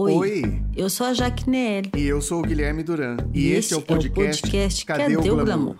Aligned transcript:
Oi. 0.00 0.14
Oi. 0.14 0.62
Eu 0.74 0.88
sou 0.88 1.06
a 1.06 1.12
Jaquinelle. 1.12 1.90
E 1.94 2.06
eu 2.06 2.22
sou 2.22 2.38
o 2.38 2.42
Guilherme 2.42 2.82
Duran. 2.82 3.18
E, 3.34 3.52
esse, 3.52 3.74
é 3.74 3.76
o 3.76 3.82
podcast, 3.82 4.40
podcast 4.40 4.86
Cadê, 4.86 5.14
o 5.14 5.20
Glamour? 5.20 5.76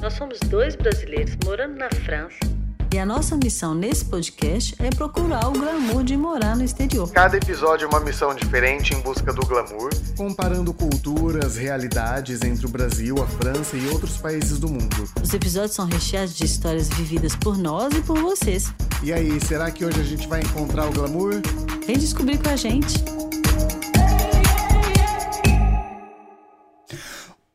Nós 0.00 0.12
somos 0.12 0.38
dois 0.46 0.76
brasileiros 0.76 1.36
morando 1.44 1.74
na 1.74 1.90
França. 1.90 2.38
E 2.94 2.98
a 2.98 3.04
nossa 3.04 3.36
missão 3.36 3.74
nesse 3.74 4.04
podcast 4.04 4.76
é 4.78 4.90
procurar 4.90 5.48
o 5.48 5.52
glamour 5.52 6.04
de 6.04 6.16
morar 6.16 6.56
no 6.56 6.64
exterior. 6.64 7.10
Cada 7.10 7.36
episódio 7.36 7.84
é 7.84 7.88
uma 7.88 8.00
missão 8.00 8.32
diferente 8.32 8.94
em 8.94 9.00
busca 9.00 9.32
do 9.32 9.44
glamour, 9.44 9.90
comparando 10.16 10.72
culturas, 10.72 11.56
realidades 11.56 12.42
entre 12.42 12.64
o 12.64 12.68
Brasil, 12.68 13.16
a 13.20 13.26
França 13.26 13.76
e 13.76 13.86
outros 13.88 14.16
países 14.18 14.58
do 14.58 14.68
mundo. 14.68 15.10
Os 15.20 15.34
episódios 15.34 15.74
são 15.74 15.84
recheados 15.84 16.34
de 16.34 16.44
histórias 16.44 16.88
vividas 16.88 17.34
por 17.34 17.58
nós 17.58 17.92
e 17.92 18.00
por 18.00 18.18
vocês. 18.20 18.72
E 19.02 19.12
aí, 19.12 19.38
será 19.44 19.70
que 19.70 19.84
hoje 19.84 20.00
a 20.00 20.04
gente 20.04 20.26
vai 20.26 20.40
encontrar 20.40 20.88
o 20.88 20.92
glamour? 20.92 21.42
Vem 21.88 21.96
descobrir 21.96 22.36
com 22.36 22.50
a 22.50 22.54
gente. 22.54 23.02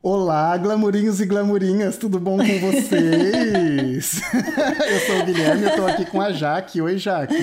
Olá, 0.02 0.56
glamourinhos 0.56 1.20
e 1.20 1.24
glamourinhas, 1.24 1.96
tudo 1.96 2.18
bom 2.18 2.38
com 2.38 2.72
vocês? 2.72 4.20
eu 4.90 5.00
sou 5.06 5.20
o 5.20 5.24
Guilherme, 5.24 5.62
eu 5.62 5.76
tô 5.76 5.86
aqui 5.86 6.04
com 6.06 6.20
a 6.20 6.32
Jaque. 6.32 6.80
Oi, 6.80 6.98
Jaque. 6.98 7.36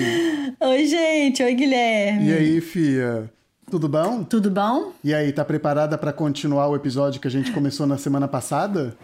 Oi, 0.60 0.86
gente. 0.86 1.42
Oi, 1.42 1.54
Guilherme. 1.54 2.28
E 2.28 2.32
aí, 2.34 2.60
fia? 2.60 3.32
Tudo 3.70 3.88
bom? 3.88 4.22
Tudo 4.22 4.50
bom? 4.50 4.92
E 5.02 5.14
aí, 5.14 5.32
tá 5.32 5.46
preparada 5.46 5.96
para 5.96 6.12
continuar 6.12 6.68
o 6.68 6.76
episódio 6.76 7.22
que 7.22 7.26
a 7.26 7.30
gente 7.30 7.52
começou 7.52 7.86
na 7.86 7.96
semana 7.96 8.28
passada? 8.28 8.94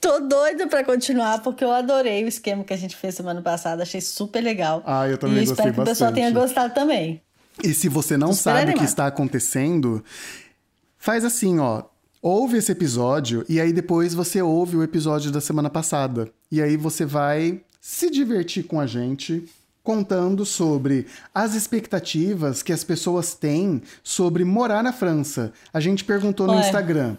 Tô 0.00 0.20
doida 0.20 0.68
pra 0.68 0.84
continuar, 0.84 1.42
porque 1.42 1.64
eu 1.64 1.72
adorei 1.72 2.22
o 2.22 2.28
esquema 2.28 2.62
que 2.62 2.72
a 2.72 2.78
gente 2.78 2.94
fez 2.94 3.16
semana 3.16 3.42
passada. 3.42 3.82
Achei 3.82 4.00
super 4.00 4.40
legal. 4.40 4.80
Ah, 4.86 5.08
eu 5.08 5.18
também 5.18 5.38
e 5.38 5.46
gostei 5.46 5.54
espero 5.54 5.74
que 5.74 5.80
o 5.80 5.84
pessoal 5.84 6.12
bastante. 6.12 6.30
tenha 6.30 6.40
gostado 6.40 6.72
também. 6.72 7.20
E 7.62 7.74
se 7.74 7.88
você 7.88 8.16
não 8.16 8.32
super 8.32 8.42
sabe 8.42 8.72
o 8.72 8.74
que 8.74 8.84
está 8.84 9.06
acontecendo, 9.06 10.04
faz 10.96 11.24
assim, 11.24 11.58
ó. 11.58 11.84
Ouve 12.20 12.58
esse 12.58 12.70
episódio 12.70 13.44
e 13.48 13.60
aí 13.60 13.72
depois 13.72 14.14
você 14.14 14.40
ouve 14.40 14.76
o 14.76 14.82
episódio 14.84 15.32
da 15.32 15.40
semana 15.40 15.68
passada. 15.68 16.28
E 16.52 16.62
aí 16.62 16.76
você 16.76 17.04
vai 17.04 17.62
se 17.80 18.08
divertir 18.08 18.62
com 18.62 18.78
a 18.78 18.86
gente 18.86 19.44
contando 19.82 20.46
sobre 20.46 21.06
as 21.34 21.54
expectativas 21.54 22.62
que 22.62 22.72
as 22.72 22.84
pessoas 22.84 23.34
têm 23.34 23.82
sobre 24.04 24.44
morar 24.44 24.82
na 24.84 24.92
França. 24.92 25.52
A 25.72 25.80
gente 25.80 26.04
perguntou 26.04 26.46
no 26.46 26.54
Ué. 26.54 26.60
Instagram. 26.60 27.16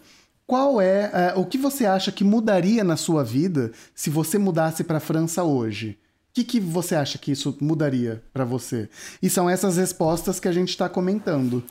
Qual 0.48 0.80
é 0.80 1.12
eh, 1.14 1.34
o 1.36 1.46
que 1.46 1.58
você 1.58 1.86
acha 1.86 2.12
que 2.12 2.24
mudaria 2.24 2.84
na 2.84 2.96
sua 2.96 3.24
vida 3.24 3.72
se 3.94 4.10
você 4.10 4.38
mudasse 4.38 4.84
para 4.84 4.98
a 4.98 5.02
França 5.02 5.44
hoje? 5.44 5.98
O 6.34 6.36
que, 6.36 6.44
que 6.44 6.60
você 6.60 6.96
acha 6.96 7.20
que 7.20 7.32
isso 7.32 7.56
mudaria 7.62 8.24
para 8.34 8.44
você? 8.44 8.90
E 9.22 9.30
são 9.30 9.48
essas 9.48 9.78
respostas 9.78 10.40
que 10.40 10.48
a 10.48 10.52
gente 10.52 10.70
está 10.70 10.90
comentando. 10.90 11.64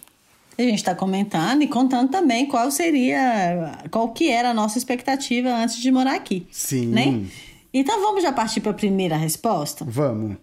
A 0.56 0.62
gente 0.62 0.76
está 0.76 0.94
comentando 0.94 1.62
e 1.62 1.66
contando 1.66 2.12
também 2.12 2.46
qual 2.46 2.70
seria, 2.70 3.80
qual 3.90 4.10
que 4.10 4.30
era 4.30 4.50
a 4.50 4.54
nossa 4.54 4.78
expectativa 4.78 5.48
antes 5.52 5.78
de 5.78 5.90
morar 5.90 6.14
aqui. 6.14 6.46
Sim. 6.52 6.86
Né? 6.86 7.26
Então 7.74 8.00
vamos 8.02 8.22
já 8.22 8.30
partir 8.30 8.60
para 8.60 8.70
a 8.70 8.74
primeira 8.74 9.16
resposta? 9.16 9.84
Vamos. 9.84 10.36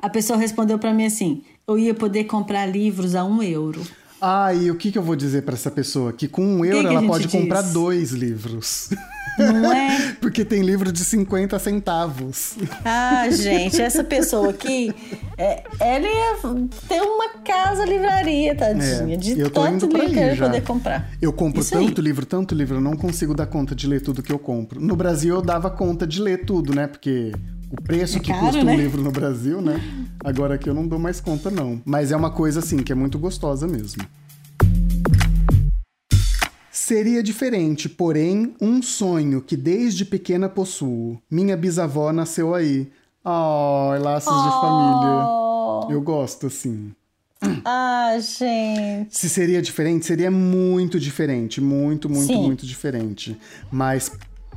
A 0.00 0.08
pessoa 0.08 0.38
respondeu 0.38 0.78
para 0.78 0.94
mim 0.94 1.06
assim: 1.06 1.42
eu 1.66 1.76
ia 1.76 1.94
poder 1.94 2.24
comprar 2.24 2.64
livros 2.66 3.16
a 3.16 3.24
um 3.24 3.42
euro. 3.42 3.84
Ah, 4.20 4.54
e 4.54 4.70
o 4.70 4.76
que, 4.76 4.92
que 4.92 4.98
eu 4.98 5.02
vou 5.02 5.16
dizer 5.16 5.42
para 5.42 5.54
essa 5.54 5.70
pessoa? 5.70 6.12
Que 6.12 6.28
com 6.28 6.44
um 6.44 6.60
que 6.60 6.68
euro 6.68 6.86
a 6.86 6.92
ela 6.92 7.00
gente 7.00 7.10
pode 7.10 7.26
comprar 7.26 7.62
diz? 7.62 7.72
dois 7.72 8.12
livros. 8.12 8.90
Não 9.38 9.72
é? 9.72 10.12
Porque 10.20 10.44
tem 10.44 10.62
livro 10.62 10.90
de 10.90 11.04
50 11.04 11.58
centavos. 11.58 12.54
Ah, 12.84 13.28
gente, 13.30 13.80
essa 13.80 14.02
pessoa 14.02 14.50
aqui, 14.50 14.94
é, 15.36 15.62
ela 15.80 16.06
ia 16.06 16.36
ter 16.88 17.00
uma 17.00 17.28
casa 17.44 17.84
livraria, 17.84 18.54
tadinha, 18.54 19.14
É, 19.14 19.16
de 19.16 19.38
eu 19.38 19.50
tô 19.50 19.62
tanto 19.62 19.86
livro 19.86 20.10
que 20.10 20.18
aí 20.18 20.24
ela 20.28 20.34
ia 20.34 20.42
poder 20.42 20.62
comprar. 20.62 21.10
Eu 21.20 21.32
compro 21.32 21.60
Isso 21.60 21.76
aí. 21.76 21.86
tanto 21.86 22.00
livro, 22.00 22.24
tanto 22.26 22.54
livro, 22.54 22.76
eu 22.76 22.80
não 22.80 22.96
consigo 22.96 23.34
dar 23.34 23.46
conta 23.46 23.74
de 23.74 23.86
ler 23.86 24.00
tudo 24.00 24.22
que 24.22 24.32
eu 24.32 24.38
compro. 24.38 24.80
No 24.80 24.96
Brasil 24.96 25.34
eu 25.34 25.42
dava 25.42 25.70
conta 25.70 26.06
de 26.06 26.20
ler 26.20 26.44
tudo, 26.44 26.74
né? 26.74 26.86
Porque 26.86 27.32
o 27.70 27.80
preço 27.82 28.16
É 28.18 28.20
que 28.20 28.30
caro, 28.32 28.46
custa 28.46 28.60
um 28.60 28.64
né? 28.64 28.76
livro 28.76 29.02
no 29.02 29.10
Brasil, 29.10 29.60
né? 29.60 29.80
Agora 30.24 30.54
aqui 30.54 30.68
eu 30.68 30.74
não 30.74 30.86
dou 30.86 30.98
mais 30.98 31.20
conta, 31.20 31.50
não. 31.50 31.80
Mas 31.84 32.10
é 32.12 32.16
uma 32.16 32.30
coisa 32.30 32.60
assim 32.60 32.78
que 32.78 32.92
é 32.92 32.94
muito 32.94 33.18
gostosa 33.18 33.66
mesmo. 33.66 34.02
Seria 36.86 37.20
diferente, 37.20 37.88
porém, 37.88 38.54
um 38.60 38.80
sonho 38.80 39.42
que 39.42 39.56
desde 39.56 40.04
pequena 40.04 40.48
possuo. 40.48 41.20
Minha 41.28 41.56
bisavó 41.56 42.12
nasceu 42.12 42.54
aí. 42.54 42.88
Oh, 43.24 43.90
laços 44.00 44.32
de 44.32 44.50
família. 44.60 45.26
Oh, 45.26 45.88
Eu 45.90 46.00
gosto, 46.00 46.46
assim. 46.46 46.94
ah, 47.64 48.16
gente. 48.20 49.08
Se 49.16 49.28
seria 49.28 49.60
diferente, 49.60 50.06
seria 50.06 50.30
muito 50.30 51.00
diferente. 51.00 51.60
Muito, 51.60 52.08
muito, 52.08 52.26
Sim. 52.28 52.40
muito 52.40 52.64
diferente. 52.64 53.36
Mas 53.68 54.08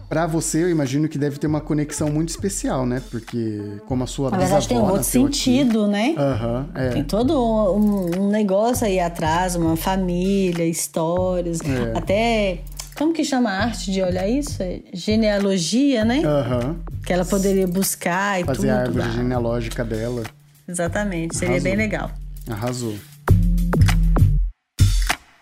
pra 0.09 0.25
você, 0.27 0.63
eu 0.63 0.69
imagino 0.69 1.07
que 1.07 1.17
deve 1.17 1.37
ter 1.37 1.45
uma 1.47 1.61
conexão 1.61 2.09
muito 2.09 2.29
especial, 2.29 2.85
né? 2.85 3.01
Porque 3.11 3.61
como 3.85 4.03
a 4.03 4.07
sua 4.07 4.31
Na 4.31 4.37
verdade, 4.37 4.67
tem 4.67 4.77
um 4.77 4.81
outro 4.81 4.97
nasceu 4.97 5.25
aqui- 5.25 5.37
sentido, 5.37 5.87
né? 5.87 6.15
Aham, 6.17 6.67
é. 6.75 6.89
Tem 6.89 7.03
todo 7.03 7.33
um, 7.73 8.19
um 8.23 8.27
negócio 8.29 8.85
aí 8.87 8.99
atrás, 8.99 9.55
uma 9.55 9.77
família, 9.77 10.65
histórias, 10.65 11.59
É. 11.61 11.97
até. 11.97 12.59
Como 12.97 13.13
que 13.13 13.23
chama 13.23 13.49
a 13.49 13.63
arte 13.63 13.91
de 13.91 14.01
olhar 14.01 14.27
isso? 14.27 14.61
É 14.61 14.79
Genealogia, 14.93 16.03
né? 16.03 16.21
Aham. 16.25 16.75
Que 17.05 17.13
ela 17.13 17.23
poderia 17.23 17.65
buscar 17.67 18.41
e 18.41 18.43
Fazer 18.43 18.61
tudo. 18.67 18.69
a 18.71 18.79
árvore 18.81 19.05
lá. 19.05 19.09
genealógica 19.11 19.85
dela. 19.85 20.23
Exatamente, 20.67 21.35
seria 21.37 21.53
Arrasou. 21.55 21.63
bem 21.69 21.75
legal. 21.77 22.11
Arrasou. 22.49 22.95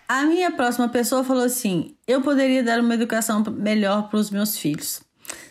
A 0.08 0.24
minha 0.24 0.50
próxima 0.50 0.88
pessoa 0.88 1.22
falou 1.22 1.44
assim: 1.44 1.94
eu 2.06 2.22
poderia 2.22 2.62
dar 2.64 2.80
uma 2.80 2.94
educação 2.94 3.44
melhor 3.44 4.08
para 4.08 4.18
os 4.18 4.30
meus 4.30 4.56
filhos. 4.56 5.02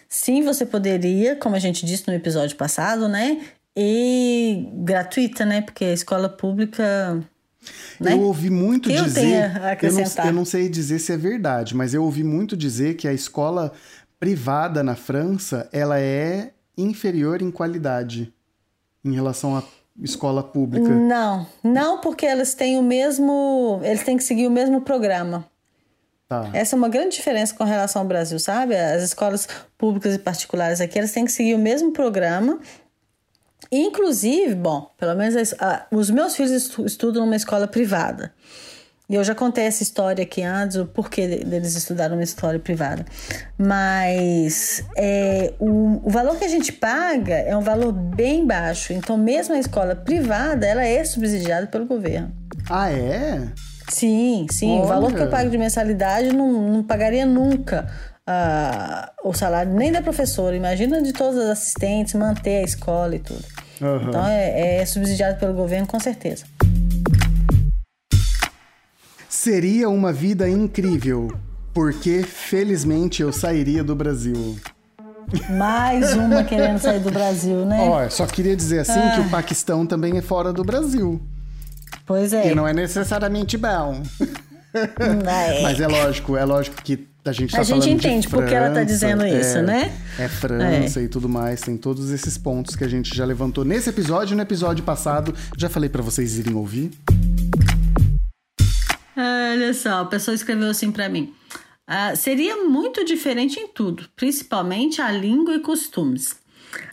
Sim, 0.10 0.42
você 0.42 0.66
poderia, 0.66 1.36
como 1.36 1.56
a 1.56 1.60
gente 1.60 1.86
disse 1.86 2.08
no 2.08 2.14
episódio 2.14 2.58
passado, 2.58 3.08
né? 3.08 3.46
E 3.76 4.68
gratuita, 4.74 5.46
né? 5.46 5.62
Porque 5.62 5.86
a 5.86 5.94
escola 5.94 6.28
pública. 6.28 7.24
Né? 8.00 8.14
Eu 8.14 8.22
ouvi 8.22 8.50
muito 8.50 8.90
Que 8.90 8.96
eu 8.96 9.04
dizer. 9.04 9.44
a 9.62 9.78
eu, 9.82 9.94
não, 9.94 10.26
eu 10.26 10.34
não 10.34 10.46
sei 10.46 10.70
dizer 10.70 11.00
se 11.00 11.12
é 11.12 11.18
verdade, 11.18 11.76
mas 11.76 11.94
eu 11.94 12.04
ouvi 12.04 12.24
muito 12.24 12.58
dizer 12.58 12.96
que 12.96 13.08
a 13.08 13.14
escola 13.14 13.74
privada 14.20 14.82
na 14.82 14.96
França 14.96 15.70
ela 15.72 16.00
é 16.00 16.54
inferior 16.78 17.42
em 17.42 17.52
qualidade 17.52 18.34
em 19.04 19.14
relação 19.14 19.56
à 19.56 19.64
escola 20.02 20.44
pública. 20.44 20.88
Não, 20.90 21.46
não 21.64 22.00
porque 22.02 22.26
elas 22.26 22.54
têm 22.54 22.78
o 22.78 22.84
mesmo. 22.84 23.80
Eles 23.84 24.04
têm 24.04 24.18
que 24.18 24.24
seguir 24.24 24.48
o 24.48 24.52
mesmo 24.52 24.82
programa. 24.82 25.46
Tá. 26.28 26.50
Essa 26.54 26.76
é 26.76 26.78
uma 26.78 26.90
grande 26.90 27.16
diferença 27.16 27.56
com 27.56 27.64
relação 27.64 28.02
ao 28.02 28.08
Brasil, 28.08 28.38
sabe? 28.40 28.76
As 28.76 29.02
escolas 29.02 29.48
públicas 29.78 30.14
e 30.14 30.20
particulares 30.20 30.82
aqui, 30.82 31.00
elas 31.00 31.12
têm 31.14 31.24
que 31.26 31.32
seguir 31.32 31.54
o 31.56 31.60
mesmo 31.60 31.92
programa. 31.94 32.60
Inclusive, 33.72 34.54
bom, 34.56 34.92
pelo 34.98 35.16
menos 35.16 35.36
as- 35.36 35.54
a- 35.60 35.88
os 35.92 36.10
meus 36.10 36.36
filhos 36.36 36.52
estu- 36.52 36.86
estudam 36.86 37.24
numa 37.26 37.36
escola 37.36 37.68
privada. 37.68 38.34
E 39.10 39.16
eu 39.16 39.24
já 39.24 39.34
contei 39.34 39.64
essa 39.66 39.84
história 39.84 40.22
aqui 40.24 40.44
antes, 40.44 40.76
o 40.76 40.86
porquê 40.86 41.28
de- 41.28 41.46
deles 41.46 41.76
estudarem 41.76 42.12
numa 42.12 42.24
escola 42.24 42.60
privada. 42.60 43.06
Mas 43.58 44.84
é, 44.98 45.54
o, 45.60 46.02
o 46.06 46.10
valor 46.10 46.38
que 46.38 46.44
a 46.44 46.48
gente 46.50 46.72
paga 46.74 47.36
é 47.36 47.56
um 47.56 47.62
valor 47.62 47.92
bem 47.94 48.46
baixo. 48.46 48.92
Então, 48.94 49.18
mesmo 49.18 49.56
a 49.56 49.60
escola 49.60 49.96
privada, 49.96 50.66
ela 50.66 50.84
é 50.86 51.04
subsidiada 51.06 51.68
pelo 51.68 51.86
governo. 51.86 52.32
Ah, 52.70 52.92
é? 52.92 53.44
Sim, 53.88 54.46
sim. 54.52 54.72
O 54.72 54.80
Olha. 54.80 54.88
valor 54.88 55.14
que 55.14 55.22
eu 55.22 55.30
pago 55.30 55.50
de 55.50 55.58
mensalidade 55.58 56.34
não, 56.34 56.52
não 56.70 56.84
pagaria 56.84 57.26
nunca 57.26 57.88
ah, 58.26 59.12
o 59.24 59.34
salário 59.34 59.72
nem 59.74 59.92
da 59.92 60.02
professora. 60.02 60.56
Imagina 60.56 61.02
de 61.02 61.14
todas 61.14 61.38
as 61.38 61.50
assistentes, 61.52 62.14
manter 62.14 62.58
a 62.58 62.64
escola 62.64 63.16
e 63.16 63.20
tudo. 63.20 63.44
Aham. 63.82 64.10
Então 64.10 64.28
é, 64.28 64.80
é 64.82 64.86
subsidiado 64.86 65.40
pelo 65.40 65.54
governo, 65.54 65.88
com 65.88 66.00
certeza. 66.00 66.44
Seria 69.48 69.88
uma 69.88 70.12
vida 70.12 70.50
incrível, 70.50 71.32
porque 71.74 72.22
felizmente 72.22 73.22
eu 73.22 73.32
sairia 73.32 73.82
do 73.82 73.96
Brasil. 73.96 74.58
Mais 75.52 76.14
uma 76.16 76.44
querendo 76.44 76.80
sair 76.80 77.00
do 77.00 77.10
Brasil, 77.10 77.66
né? 77.66 77.80
Ó, 77.80 78.10
só 78.10 78.26
queria 78.26 78.58
dizer 78.58 78.80
assim 78.80 79.00
que 79.16 79.22
o 79.22 79.30
Paquistão 79.30 79.86
também 79.86 80.18
é 80.18 80.22
fora 80.22 80.52
do 80.52 80.66
Brasil. 80.66 81.22
Pois 82.06 82.34
é. 82.34 82.52
E 82.52 82.56
não 82.56 82.68
é 82.68 82.74
necessariamente 82.74 83.58
bom. 83.58 84.04
É. 84.74 85.62
Mas 85.62 85.80
é 85.80 85.88
lógico, 85.88 86.36
é 86.36 86.44
lógico 86.44 86.84
que 86.84 87.08
a 87.24 87.32
gente 87.32 87.54
tá 87.54 87.62
A 87.62 87.64
gente 87.64 87.90
entende 87.90 88.28
por 88.28 88.46
que 88.46 88.54
ela 88.54 88.70
tá 88.70 88.84
dizendo 88.84 89.24
é- 89.24 89.40
isso, 89.40 89.62
né? 89.62 89.94
É 90.20 90.28
França 90.28 91.02
e 91.02 91.08
tudo 91.08 91.30
mais, 91.30 91.62
tem 91.62 91.78
todos 91.78 92.12
esses 92.12 92.38
pontos 92.38 92.76
que 92.76 92.84
a 92.84 92.88
gente 92.90 93.16
já 93.16 93.24
levantou 93.24 93.64
nesse 93.64 93.90
episódio 93.90 94.34
e 94.34 94.36
no 94.36 94.42
episódio 94.42 94.84
passado. 94.84 95.34
Já 95.58 95.70
falei 95.70 95.90
pra 95.90 96.04
vocês 96.04 96.38
irem 96.38 96.54
ouvir. 96.54 96.92
Olha 99.18 99.74
só, 99.74 100.02
a 100.02 100.06
pessoa 100.06 100.36
escreveu 100.36 100.70
assim 100.70 100.92
pra 100.92 101.10
mim. 101.10 101.34
"Ah, 101.88 102.16
seria 102.16 102.58
muito 102.66 103.04
diferente 103.04 103.60
em 103.60 103.68
tudo, 103.68 104.08
principalmente 104.16 105.02
a 105.02 105.12
língua 105.12 105.56
e 105.56 105.60
costumes. 105.60 106.36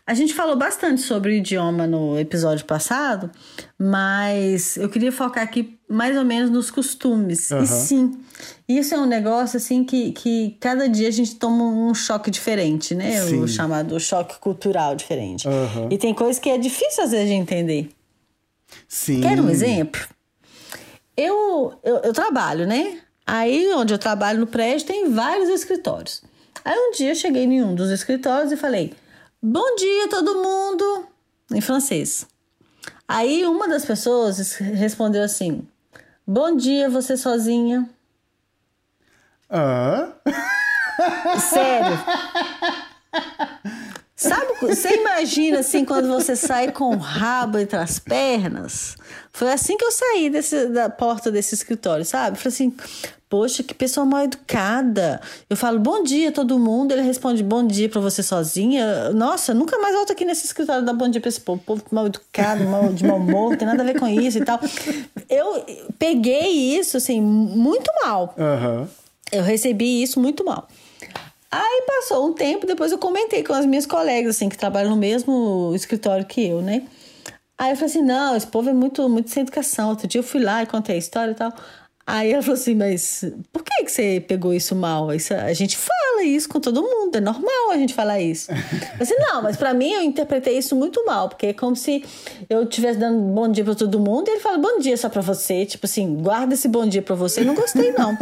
A 0.07 0.15
gente 0.15 0.33
falou 0.33 0.57
bastante 0.57 1.01
sobre 1.01 1.33
o 1.33 1.35
idioma 1.35 1.87
no 1.87 2.19
episódio 2.19 2.65
passado, 2.65 3.31
mas 3.79 4.77
eu 4.77 4.89
queria 4.89 5.11
focar 5.11 5.43
aqui 5.43 5.79
mais 5.89 6.17
ou 6.17 6.25
menos 6.25 6.49
nos 6.51 6.71
costumes. 6.71 7.51
Aham. 7.51 7.63
E 7.65 7.67
sim, 7.67 8.21
isso 8.69 8.95
é 8.95 8.99
um 8.99 9.07
negócio 9.07 9.57
assim 9.57 9.83
que, 9.85 10.13
que 10.13 10.57
cada 10.61 10.89
dia 10.89 11.09
a 11.09 11.11
gente 11.11 11.35
toma 11.37 11.65
um 11.65 11.93
choque 11.95 12.31
diferente, 12.31 12.95
né? 12.95 13.21
Sim. 13.23 13.41
O 13.43 13.49
chamado 13.49 13.99
choque 13.99 14.39
cultural 14.39 14.95
diferente. 14.95 15.47
Aham. 15.49 15.89
E 15.91 15.99
tem 15.99 16.15
coisas 16.15 16.39
que 16.39 16.49
é 16.49 16.57
difícil 16.57 17.03
às 17.05 17.11
vezes 17.11 17.27
de 17.29 17.35
entender. 17.35 17.91
Sim. 18.89 19.21
Quer 19.21 19.41
um 19.41 19.51
exemplo? 19.51 20.01
Eu, 21.17 21.79
eu, 21.83 21.97
eu 21.99 22.13
trabalho, 22.13 22.67
né? 22.67 23.01
Aí 23.27 23.73
onde 23.75 23.95
eu 23.95 23.99
trabalho 23.99 24.41
no 24.41 24.47
prédio 24.47 24.87
tem 24.87 25.11
vários 25.11 25.49
escritórios. 25.49 26.23
Aí 26.65 26.77
um 26.79 26.93
dia 26.93 27.11
eu 27.13 27.15
cheguei 27.15 27.45
em 27.45 27.63
um 27.63 27.75
dos 27.75 27.91
escritórios 27.91 28.53
e 28.53 28.57
falei: 28.57 28.93
Bom 29.43 29.77
dia, 29.77 30.09
todo 30.09 30.43
mundo! 30.43 31.07
Em 31.53 31.61
francês. 31.61 32.27
Aí 33.07 33.45
uma 33.47 33.69
das 33.69 33.85
pessoas 33.85 34.39
es- 34.39 34.57
respondeu 34.57 35.23
assim: 35.23 35.67
Bom 36.27 36.57
dia, 36.57 36.89
você 36.91 37.17
sozinha. 37.17 37.89
Ah, 39.49 40.09
Sério. 41.39 41.99
Sabe, 44.29 44.47
você 44.61 44.89
imagina 44.97 45.59
assim 45.59 45.85
quando 45.85 46.09
você 46.09 46.35
sai 46.35 46.73
com 46.73 46.95
o 46.95 46.97
rabo 46.97 47.59
entre 47.59 47.77
as 47.77 47.99
pernas? 47.99 48.97
Foi 49.33 49.53
assim 49.53 49.77
que 49.77 49.85
eu 49.85 49.93
saí 49.93 50.31
desse, 50.31 50.67
da 50.69 50.89
porta 50.89 51.31
desse 51.31 51.55
escritório, 51.55 52.05
sabe? 52.05 52.39
Falei 52.39 52.55
assim, 52.55 52.75
poxa, 53.29 53.63
que 53.63 53.75
pessoa 53.75 54.07
mal 54.07 54.23
educada. 54.23 55.21
Eu 55.51 55.57
falo 55.57 55.79
bom 55.79 56.03
dia 56.03 56.31
a 56.31 56.33
todo 56.33 56.59
mundo, 56.59 56.93
ele 56.93 57.03
responde 57.03 57.43
bom 57.43 57.67
dia 57.67 57.89
pra 57.89 58.01
você 58.01 58.23
sozinha. 58.23 59.11
Nossa, 59.11 59.53
nunca 59.53 59.77
mais 59.79 59.95
volto 59.95 60.13
aqui 60.13 60.25
nesse 60.25 60.47
escritório 60.47 60.85
dar 60.85 60.95
bom 60.95 61.09
dia 61.09 61.21
pra 61.21 61.29
esse 61.29 61.41
povo. 61.41 61.61
Povo 61.67 61.83
mal 61.91 62.07
educado, 62.07 62.65
mal, 62.65 62.93
de 62.93 63.05
mau 63.05 63.19
humor, 63.19 63.51
não 63.51 63.59
tem 63.59 63.67
nada 63.69 63.83
a 63.83 63.87
ver 63.87 63.99
com 63.99 64.09
isso 64.09 64.39
e 64.39 64.45
tal. 64.45 64.59
Eu 65.29 65.67
peguei 65.99 66.79
isso, 66.79 66.97
assim, 66.97 67.21
muito 67.21 67.91
mal. 68.05 68.35
aham. 68.39 68.89
Eu 69.33 69.43
recebi 69.43 70.01
isso 70.01 70.21
muito 70.21 70.45
mal. 70.45 70.69
Aí 71.57 71.85
passou 71.87 72.27
um 72.27 72.33
tempo, 72.33 72.67
depois 72.67 72.91
eu 72.91 72.99
comentei 72.99 73.45
com 73.45 73.53
as 73.53 73.65
minhas 73.65 73.87
colegas, 73.87 74.35
assim, 74.35 74.49
que 74.49 74.59
trabalham 74.59 74.91
no 74.91 74.97
mesmo 74.97 75.73
escritório 75.73 76.27
que 76.27 76.45
eu, 76.45 76.61
né? 76.61 76.83
Aí 77.57 77.71
eu 77.71 77.77
falei 77.77 77.91
assim: 77.91 78.03
não, 78.03 78.37
esse 78.37 78.47
povo 78.47 78.71
é 78.71 78.73
muito, 78.73 79.09
muito 79.09 79.31
sem 79.31 79.43
educação. 79.43 79.91
Outro 79.91 80.09
dia 80.09 80.19
eu 80.19 80.25
fui 80.25 80.43
lá 80.43 80.65
e 80.65 80.67
contei 80.67 80.97
a 80.97 80.99
história 80.99 81.31
e 81.31 81.35
tal. 81.35 81.53
Aí 82.05 82.33
ela 82.33 82.43
falou 82.43 82.59
assim: 82.59 82.75
mas 82.75 83.25
por 83.53 83.63
que, 83.63 83.85
que 83.85 83.93
você 83.93 84.25
pegou 84.27 84.53
isso 84.53 84.75
mal? 84.75 85.15
Isso, 85.15 85.33
a 85.33 85.53
gente 85.53 85.77
fala 85.79 86.04
isso 86.23 86.49
com 86.49 86.61
todo 86.61 86.83
mundo, 86.83 87.17
é 87.17 87.21
normal 87.21 87.71
a 87.71 87.77
gente 87.77 87.95
falar 87.95 88.21
isso. 88.21 88.51
Assim: 89.01 89.15
não, 89.19 89.43
mas 89.43 89.57
pra 89.57 89.75
mim 89.75 89.93
eu 89.93 90.03
interpretei 90.03 90.59
isso 90.59 90.75
muito 90.77 91.05
mal, 91.05 91.29
porque 91.29 91.47
é 91.47 91.53
como 91.53 91.75
se 91.75 92.05
eu 92.49 92.65
estivesse 92.65 92.99
dando 92.99 93.19
bom 93.33 93.49
dia 93.49 93.65
pra 93.65 93.75
todo 93.75 93.99
mundo 93.99 94.29
e 94.29 94.33
ele 94.33 94.41
fala 94.41 94.59
bom 94.59 94.79
dia 94.79 94.97
só 94.97 95.09
pra 95.09 95.23
você. 95.23 95.67
Tipo 95.67 95.87
assim, 95.87 96.17
guarda 96.17 96.55
esse 96.55 96.69
bom 96.69 96.87
dia 96.87 97.03
pra 97.03 97.15
você. 97.15 97.43
Não 97.43 97.55
gostei, 97.55 97.93
não. 97.93 98.17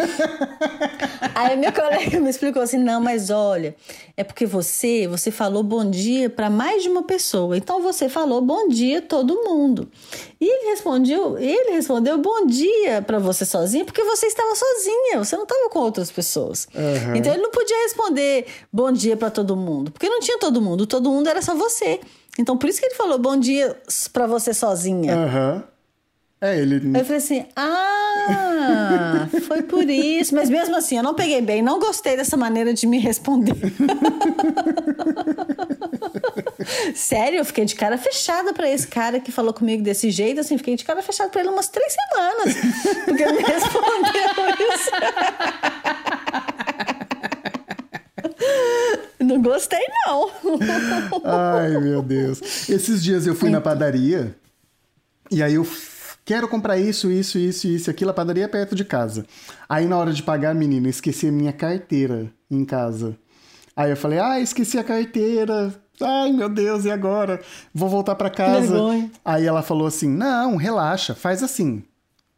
Aí 1.34 1.56
minha 1.56 1.72
colega 1.72 2.20
me 2.20 2.30
explicou 2.30 2.62
assim: 2.62 2.78
não, 2.78 3.00
mas 3.00 3.30
olha, 3.30 3.74
é 4.16 4.24
porque 4.24 4.46
você, 4.46 5.06
você 5.08 5.30
falou 5.30 5.62
bom 5.62 5.88
dia 5.88 6.28
para 6.28 6.50
mais 6.50 6.82
de 6.82 6.88
uma 6.88 7.02
pessoa. 7.02 7.56
Então 7.56 7.80
você 7.80 8.08
falou 8.08 8.40
bom 8.40 8.68
dia 8.68 9.00
todo 9.00 9.42
mundo. 9.44 9.88
E 10.40 10.44
ele 10.44 10.70
respondeu, 10.70 11.38
ele 11.38 11.72
respondeu 11.72 12.18
bom 12.18 12.46
dia 12.46 13.02
para 13.02 13.18
você 13.18 13.44
sozinha, 13.44 13.84
porque 13.84 14.02
você 14.02 14.26
estava 14.26 14.54
sozinha, 14.54 15.18
você 15.18 15.36
não 15.36 15.44
estava 15.44 15.68
com 15.70 15.78
outras 15.78 16.10
pessoas. 16.10 16.66
Uhum. 16.74 17.16
Então 17.16 17.32
ele 17.32 17.42
não 17.42 17.50
podia 17.50 17.81
responder 17.82 18.46
bom 18.72 18.90
dia 18.92 19.16
para 19.16 19.30
todo 19.30 19.56
mundo, 19.56 19.90
porque 19.90 20.08
não 20.08 20.20
tinha 20.20 20.38
todo 20.38 20.60
mundo, 20.60 20.86
todo 20.86 21.10
mundo 21.10 21.28
era 21.28 21.42
só 21.42 21.54
você. 21.54 22.00
Então 22.38 22.56
por 22.56 22.68
isso 22.68 22.80
que 22.80 22.86
ele 22.86 22.94
falou 22.94 23.18
bom 23.18 23.36
dia 23.36 23.76
para 24.12 24.26
você 24.26 24.54
sozinha. 24.54 25.14
Aham. 25.14 25.64
É, 26.42 26.58
ele. 26.58 26.74
Eu 26.98 27.04
falei 27.04 27.18
assim: 27.18 27.46
ah, 27.54 29.28
foi 29.46 29.62
por 29.62 29.88
isso. 29.88 30.34
Mas 30.34 30.50
mesmo 30.50 30.74
assim, 30.74 30.96
eu 30.96 31.02
não 31.02 31.14
peguei 31.14 31.40
bem, 31.40 31.62
não 31.62 31.78
gostei 31.78 32.16
dessa 32.16 32.36
maneira 32.36 32.74
de 32.74 32.84
me 32.84 32.98
responder. 32.98 33.54
Sério, 36.96 37.38
eu 37.38 37.44
fiquei 37.44 37.64
de 37.64 37.76
cara 37.76 37.96
fechada 37.96 38.52
pra 38.52 38.68
esse 38.68 38.88
cara 38.88 39.20
que 39.20 39.30
falou 39.30 39.52
comigo 39.52 39.84
desse 39.84 40.10
jeito, 40.10 40.40
assim, 40.40 40.58
fiquei 40.58 40.74
de 40.74 40.84
cara 40.84 41.00
fechada 41.00 41.30
pra 41.30 41.42
ele 41.42 41.50
umas 41.50 41.68
três 41.68 41.94
semanas. 41.94 42.56
Porque 43.04 43.22
ele 43.22 43.32
me 43.34 43.42
respondeu 43.46 44.74
isso. 44.74 44.90
Não 49.20 49.40
gostei, 49.40 49.84
não. 50.06 50.30
Ai, 51.24 51.78
meu 51.80 52.02
Deus. 52.02 52.68
Esses 52.68 53.02
dias 53.02 53.26
eu 53.26 53.34
fui 53.34 53.50
na 53.50 53.60
padaria 53.60 54.34
e 55.30 55.42
aí 55.42 55.54
eu 55.54 55.66
quero 56.24 56.48
comprar 56.48 56.76
isso, 56.76 57.10
isso, 57.10 57.38
isso, 57.38 57.66
isso, 57.68 57.90
aquilo. 57.90 58.10
A 58.10 58.14
padaria 58.14 58.44
é 58.44 58.48
perto 58.48 58.74
de 58.74 58.84
casa. 58.84 59.24
Aí 59.68 59.86
na 59.86 59.96
hora 59.96 60.12
de 60.12 60.22
pagar, 60.22 60.54
menina, 60.54 60.86
eu 60.86 60.90
esqueci 60.90 61.28
a 61.28 61.32
minha 61.32 61.52
carteira 61.52 62.30
em 62.50 62.64
casa. 62.64 63.16
Aí 63.74 63.90
eu 63.90 63.96
falei, 63.96 64.18
ah, 64.18 64.40
esqueci 64.40 64.78
a 64.78 64.84
carteira. 64.84 65.74
Ai, 66.00 66.32
meu 66.32 66.48
Deus, 66.48 66.84
e 66.84 66.90
agora? 66.90 67.40
Vou 67.72 67.88
voltar 67.88 68.14
pra 68.14 68.28
casa. 68.28 68.60
vergonha. 68.60 69.10
Aí 69.24 69.46
ela 69.46 69.62
falou 69.62 69.86
assim: 69.86 70.08
não, 70.08 70.56
relaxa, 70.56 71.14
faz 71.14 71.42
assim. 71.42 71.82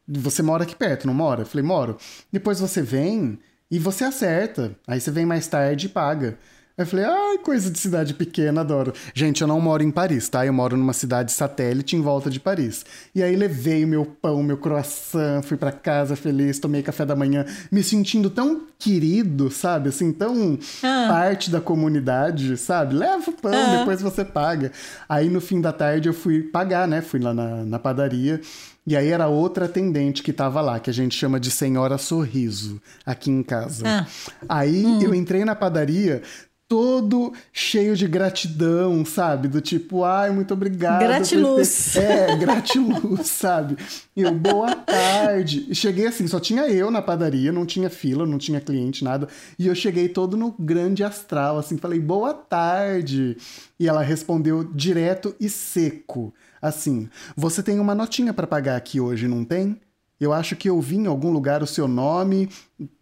Você 0.07 0.43
mora 0.43 0.63
aqui 0.63 0.75
perto, 0.75 1.07
não 1.07 1.13
mora? 1.13 1.41
Eu 1.41 1.45
falei, 1.47 1.65
moro. 1.65 1.97
Depois 2.31 2.59
você 2.59 2.81
vem 2.81 3.39
e 3.69 3.79
você 3.79 4.03
acerta. 4.03 4.71
Aí 4.87 4.99
você 4.99 5.11
vem 5.11 5.25
mais 5.25 5.47
tarde 5.47 5.87
e 5.87 5.89
paga. 5.89 6.37
Aí 6.77 6.83
eu 6.83 6.87
falei, 6.87 7.05
ai, 7.05 7.37
coisa 7.37 7.71
de 7.71 7.79
cidade 7.79 8.13
pequena, 8.13 8.59
adoro. 8.59 8.91
Gente, 9.13 9.41
eu 9.41 9.47
não 9.47 9.61
moro 9.61 9.81
em 9.81 9.89
Paris, 9.89 10.27
tá? 10.27 10.45
Eu 10.45 10.51
moro 10.51 10.75
numa 10.75 10.91
cidade 10.91 11.31
satélite 11.31 11.95
em 11.95 12.01
volta 12.01 12.29
de 12.29 12.37
Paris. 12.37 12.85
E 13.15 13.23
aí 13.23 13.33
levei 13.33 13.85
o 13.85 13.87
meu 13.87 14.05
pão, 14.05 14.43
meu 14.43 14.57
croissant, 14.57 15.41
fui 15.41 15.55
pra 15.55 15.71
casa 15.71 16.17
feliz, 16.17 16.59
tomei 16.59 16.83
café 16.83 17.05
da 17.05 17.15
manhã, 17.15 17.45
me 17.71 17.81
sentindo 17.81 18.29
tão 18.29 18.63
querido, 18.77 19.49
sabe? 19.49 19.87
Assim, 19.87 20.11
tão 20.11 20.59
Ah. 20.83 21.05
parte 21.07 21.49
da 21.49 21.61
comunidade, 21.61 22.57
sabe? 22.57 22.93
Leva 22.93 23.29
o 23.29 23.33
pão, 23.33 23.53
Ah. 23.53 23.77
depois 23.79 24.01
você 24.01 24.25
paga. 24.25 24.69
Aí 25.07 25.29
no 25.29 25.39
fim 25.39 25.61
da 25.61 25.71
tarde 25.71 26.09
eu 26.09 26.13
fui 26.13 26.41
pagar, 26.43 26.89
né? 26.89 27.01
Fui 27.01 27.21
lá 27.21 27.33
na, 27.33 27.63
na 27.63 27.79
padaria. 27.79 28.41
E 28.87 28.95
aí 28.95 29.09
era 29.09 29.27
outra 29.27 29.65
atendente 29.65 30.21
que 30.21 30.31
tava 30.31 30.61
lá, 30.61 30.79
que 30.79 30.89
a 30.89 30.93
gente 30.93 31.15
chama 31.17 31.39
de 31.39 31.49
Senhora 31.49 31.97
Sorriso, 31.97 32.79
aqui 33.05 33.31
em 33.31 33.41
casa. 33.41 33.83
Ah. 33.87 34.05
Aí 34.47 35.03
eu 35.03 35.13
entrei 35.15 35.43
na 35.43 35.55
padaria 35.55 36.21
todo 36.67 37.31
cheio 37.53 37.95
de 37.95 38.07
gratidão, 38.07 39.05
sabe? 39.05 39.47
Do 39.47 39.61
tipo, 39.61 40.03
ai, 40.03 40.31
muito 40.31 40.53
obrigado. 40.53 40.99
Gratiluz. 40.99 41.93
ter- 41.93 42.01
É, 42.01 42.35
gratiluz, 42.37 43.27
sabe? 43.29 43.77
E 44.15 44.21
eu, 44.21 44.33
boa 44.33 44.75
tarde. 44.75 45.65
E 45.69 45.75
cheguei 45.75 46.07
assim, 46.07 46.27
só 46.27 46.39
tinha 46.39 46.67
eu 46.67 46.89
na 46.89 47.01
padaria, 47.03 47.51
não 47.51 47.65
tinha 47.67 47.89
fila, 47.89 48.25
não 48.25 48.39
tinha 48.39 48.59
cliente, 48.59 49.03
nada. 49.03 49.27
E 49.59 49.67
eu 49.67 49.75
cheguei 49.75 50.09
todo 50.09 50.35
no 50.35 50.55
grande 50.57 51.03
astral, 51.03 51.59
assim, 51.59 51.77
falei, 51.77 51.99
boa 51.99 52.33
tarde. 52.33 53.37
E 53.79 53.87
ela 53.87 54.01
respondeu 54.01 54.63
direto 54.63 55.35
e 55.39 55.49
seco, 55.49 56.33
assim, 56.67 57.09
você 57.35 57.61
tem 57.63 57.79
uma 57.79 57.95
notinha 57.95 58.33
pra 58.33 58.47
pagar 58.47 58.75
aqui 58.75 58.99
hoje, 58.99 59.27
não 59.27 59.43
tem? 59.45 59.79
Eu 60.19 60.31
acho 60.33 60.55
que 60.55 60.69
eu 60.69 60.79
vi 60.79 60.95
em 60.97 61.07
algum 61.07 61.31
lugar 61.31 61.61
o 61.61 61.67
seu 61.67 61.87
nome, 61.87 62.49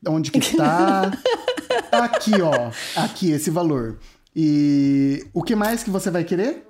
onde 0.08 0.32
que 0.32 0.56
tá. 0.58 1.12
Tá 1.92 2.04
aqui, 2.06 2.42
ó. 2.42 2.72
Aqui, 2.96 3.32
esse 3.32 3.50
valor. 3.52 4.00
E 4.36 5.26
o 5.34 5.44
que 5.44 5.56
mais 5.56 5.84
que 5.84 5.90
você 5.92 6.10
vai 6.10 6.24
querer? 6.24 6.66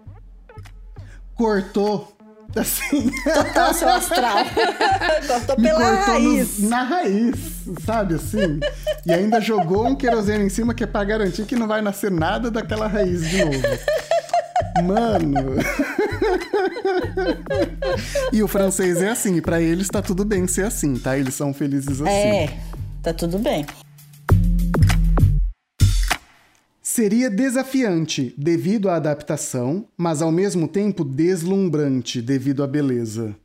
Cortou. 1.36 2.10
Assim. 2.56 3.10
Cortou 3.24 3.74
seu 3.74 3.90
astral. 3.90 4.38
Cortou 5.28 5.56
pela 5.56 5.80
cortou 5.80 6.20
no- 6.20 6.36
raiz. 6.36 6.60
na 6.60 6.84
raiz, 6.84 7.36
sabe 7.84 8.14
assim? 8.16 8.60
E 9.08 9.12
ainda 9.12 9.42
jogou 9.42 9.88
um 9.88 9.96
querosene 9.96 10.44
em 10.46 10.50
cima 10.50 10.74
que 10.74 10.84
é 10.84 10.88
pra 10.88 11.04
garantir 11.04 11.46
que 11.46 11.56
não 11.56 11.68
vai 11.68 11.82
nascer 11.82 12.12
nada 12.12 12.52
daquela 12.52 12.86
raiz 12.86 13.28
de 13.28 13.44
novo. 13.44 13.58
Mano. 14.82 15.56
e 18.32 18.42
o 18.42 18.48
francês 18.48 19.02
é 19.02 19.10
assim, 19.10 19.36
e 19.38 19.42
pra 19.42 19.62
eles 19.62 19.88
tá 19.88 20.02
tudo 20.02 20.26
bem 20.26 20.48
ser 20.48 20.66
assim, 20.66 20.96
tá? 20.96 21.18
Eles 21.18 21.34
são 21.36 21.54
felizes 21.54 22.02
assim. 22.02 22.10
É, 22.10 22.58
tá 23.02 23.14
tudo 23.14 23.38
bem. 23.40 23.66
Seria 26.82 27.30
desafiante 27.30 28.34
devido 28.38 28.90
à 28.90 28.96
adaptação, 28.96 29.86
mas 29.98 30.22
ao 30.22 30.32
mesmo 30.32 30.68
tempo 30.68 31.04
deslumbrante 31.04 32.22
devido 32.22 32.64
à 32.64 32.68
beleza. 32.68 33.36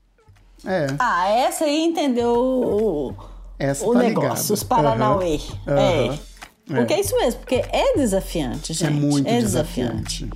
É, 0.64 0.88
Ah, 0.99 1.28
essa 1.30 1.64
aí 1.64 1.85
entendeu 1.85 2.32
o, 2.37 3.14
essa 3.58 3.87
o 3.87 3.92
tá 3.92 3.99
negócio, 4.00 4.28
ligada. 4.32 4.52
os 4.54 4.62
Paranauê. 4.64 5.40
Aham. 5.66 5.78
É. 5.78 6.06
Aham. 6.08 6.18
Porque 6.66 6.92
é 6.94 7.00
isso 7.00 7.16
mesmo, 7.16 7.40
porque 7.40 7.54
é 7.70 7.97
desafiante, 7.97 8.73
gente. 8.75 8.87
é 8.87 8.90
muito 8.90 9.26
é 9.28 9.38
desafiante. 9.40 10.28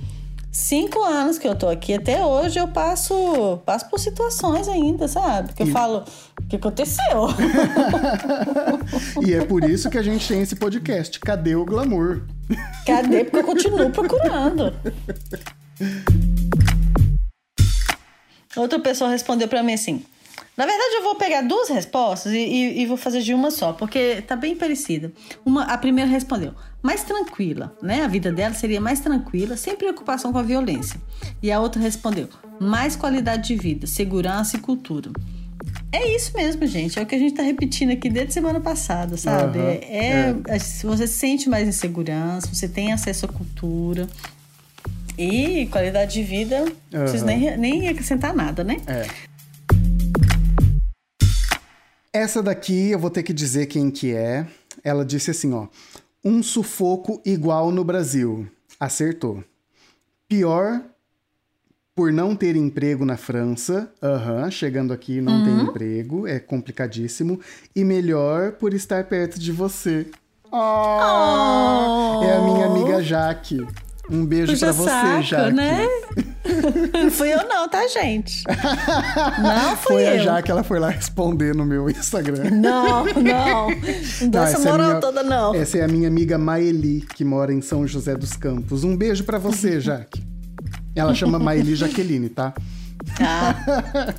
Cinco 0.55 1.03
anos 1.03 1.39
que 1.39 1.47
eu 1.47 1.55
tô 1.55 1.67
aqui, 1.67 1.95
até 1.95 2.23
hoje 2.23 2.59
eu 2.59 2.67
passo, 2.67 3.57
passo 3.65 3.89
por 3.89 3.99
situações 3.99 4.67
ainda, 4.67 5.07
sabe? 5.07 5.51
Que 5.51 5.63
eu 5.63 5.67
falo, 5.67 6.03
o 6.39 6.47
que 6.47 6.57
aconteceu? 6.57 7.01
E 9.25 9.33
é 9.33 9.43
por 9.43 9.63
isso 9.63 9.89
que 9.89 9.97
a 9.97 10.03
gente 10.03 10.27
tem 10.27 10.41
esse 10.41 10.55
podcast. 10.55 11.19
Cadê 11.19 11.55
o 11.55 11.65
glamour? 11.65 12.21
Cadê? 12.85 13.23
Porque 13.23 13.37
eu 13.37 13.43
continuo 13.43 13.89
procurando. 13.89 14.71
Outra 18.55 18.79
pessoa 18.79 19.09
respondeu 19.09 19.47
para 19.47 19.63
mim 19.63 19.73
assim: 19.73 20.05
na 20.55 20.65
verdade, 20.67 20.95
eu 20.95 21.03
vou 21.03 21.15
pegar 21.15 21.41
duas 21.41 21.69
respostas 21.69 22.31
e, 22.31 22.37
e, 22.37 22.81
e, 22.81 22.85
vou 22.85 22.95
fazer 22.95 23.21
de 23.21 23.33
uma 23.33 23.49
só, 23.49 23.73
porque 23.73 24.21
tá 24.21 24.35
bem 24.35 24.55
parecida. 24.55 25.11
Uma, 25.43 25.63
a 25.63 25.77
primeira 25.77 26.09
respondeu, 26.09 26.53
mais 26.81 27.03
tranquila, 27.03 27.75
né? 27.81 28.03
A 28.03 28.07
vida 28.07 28.31
dela 28.31 28.53
seria 28.53 28.79
mais 28.79 28.99
tranquila, 28.99 29.57
sem 29.57 29.75
preocupação 29.75 30.31
com 30.31 30.37
a 30.37 30.43
violência. 30.43 30.99
E 31.41 31.51
a 31.51 31.59
outra 31.59 31.81
respondeu, 31.81 32.29
mais 32.59 32.95
qualidade 32.95 33.47
de 33.47 33.55
vida, 33.55 33.87
segurança 33.87 34.55
e 34.55 34.59
cultura. 34.59 35.11
É 35.91 36.15
isso 36.15 36.35
mesmo, 36.35 36.65
gente. 36.67 36.99
É 36.99 37.01
o 37.01 37.05
que 37.05 37.15
a 37.15 37.19
gente 37.19 37.33
tá 37.33 37.41
repetindo 37.41 37.91
aqui 37.91 38.09
desde 38.09 38.33
semana 38.33 38.59
passada, 38.59 39.17
sabe? 39.17 39.57
Uhum, 39.57 39.69
é, 39.69 40.35
é, 40.47 40.59
Você 40.59 41.07
se 41.07 41.13
sente 41.13 41.49
mais 41.49 41.67
em 41.67 41.71
segurança, 41.71 42.47
você 42.51 42.67
tem 42.67 42.91
acesso 42.91 43.25
à 43.25 43.29
cultura. 43.29 44.07
E 45.17 45.67
qualidade 45.67 46.13
de 46.13 46.23
vida, 46.23 46.61
uhum. 46.61 46.71
não 46.91 47.01
precisa 47.01 47.25
nem, 47.25 47.57
nem 47.57 47.87
acrescentar 47.87 48.35
nada, 48.35 48.63
né? 48.63 48.77
É. 48.87 49.07
Essa 52.13 52.43
daqui 52.43 52.91
eu 52.91 52.99
vou 52.99 53.09
ter 53.09 53.23
que 53.23 53.33
dizer 53.33 53.65
quem 53.65 53.89
que 53.89 54.13
é. 54.13 54.47
Ela 54.83 55.03
disse 55.03 55.31
assim, 55.31 55.51
ó: 55.51 55.67
"Um 56.23 56.43
sufoco 56.43 57.19
igual 57.25 57.71
no 57.71 57.83
Brasil". 57.83 58.47
Acertou. 58.79 59.43
Pior 60.27 60.83
por 61.95 62.11
não 62.11 62.35
ter 62.35 62.55
emprego 62.55 63.03
na 63.03 63.17
França. 63.17 63.91
Aham, 64.01 64.43
uhum, 64.43 64.51
chegando 64.51 64.93
aqui 64.93 65.21
não 65.21 65.39
uhum. 65.39 65.43
tem 65.43 65.61
emprego, 65.65 66.27
é 66.27 66.39
complicadíssimo. 66.39 67.39
E 67.75 67.83
melhor 67.83 68.53
por 68.53 68.73
estar 68.73 69.03
perto 69.05 69.39
de 69.39 69.51
você. 69.51 70.07
Oh, 70.51 70.57
oh. 70.57 72.23
É 72.23 72.35
a 72.35 72.41
minha 72.43 72.65
amiga 72.67 73.01
Jaque. 73.01 73.65
Um 74.09 74.25
beijo 74.25 74.57
para 74.59 74.71
você, 74.71 74.89
saco, 74.89 75.21
Jaque. 75.23 75.53
Né? 75.53 75.87
Não 76.93 77.09
fui 77.09 77.33
eu 77.33 77.47
não, 77.47 77.69
tá, 77.69 77.87
gente? 77.87 78.43
Não 79.41 79.77
fui 79.77 79.93
foi 79.93 80.03
eu. 80.03 80.07
Foi 80.07 80.07
a 80.07 80.17
Jaque, 80.17 80.51
ela 80.51 80.63
foi 80.63 80.77
lá 80.77 80.89
responder 80.89 81.55
no 81.55 81.65
meu 81.65 81.89
Instagram. 81.89 82.51
Não, 82.51 83.05
não. 83.05 83.69
Não 84.21 84.29
dá 84.29 84.49
essa 84.49 84.59
moral 84.59 84.81
é 84.81 84.89
minha, 84.89 84.99
toda, 84.99 85.23
não. 85.23 85.55
Essa 85.55 85.77
é 85.77 85.83
a 85.83 85.87
minha 85.87 86.07
amiga 86.07 86.37
Maeli, 86.37 87.01
que 87.15 87.23
mora 87.23 87.53
em 87.53 87.61
São 87.61 87.87
José 87.87 88.13
dos 88.15 88.33
Campos. 88.33 88.83
Um 88.83 88.95
beijo 88.97 89.23
para 89.23 89.37
você, 89.37 89.79
Jaque. 89.81 90.21
Ela 90.93 91.15
chama 91.15 91.39
Maeli 91.39 91.75
Jaqueline, 91.75 92.29
tá? 92.29 92.53
Tá. 93.17 94.13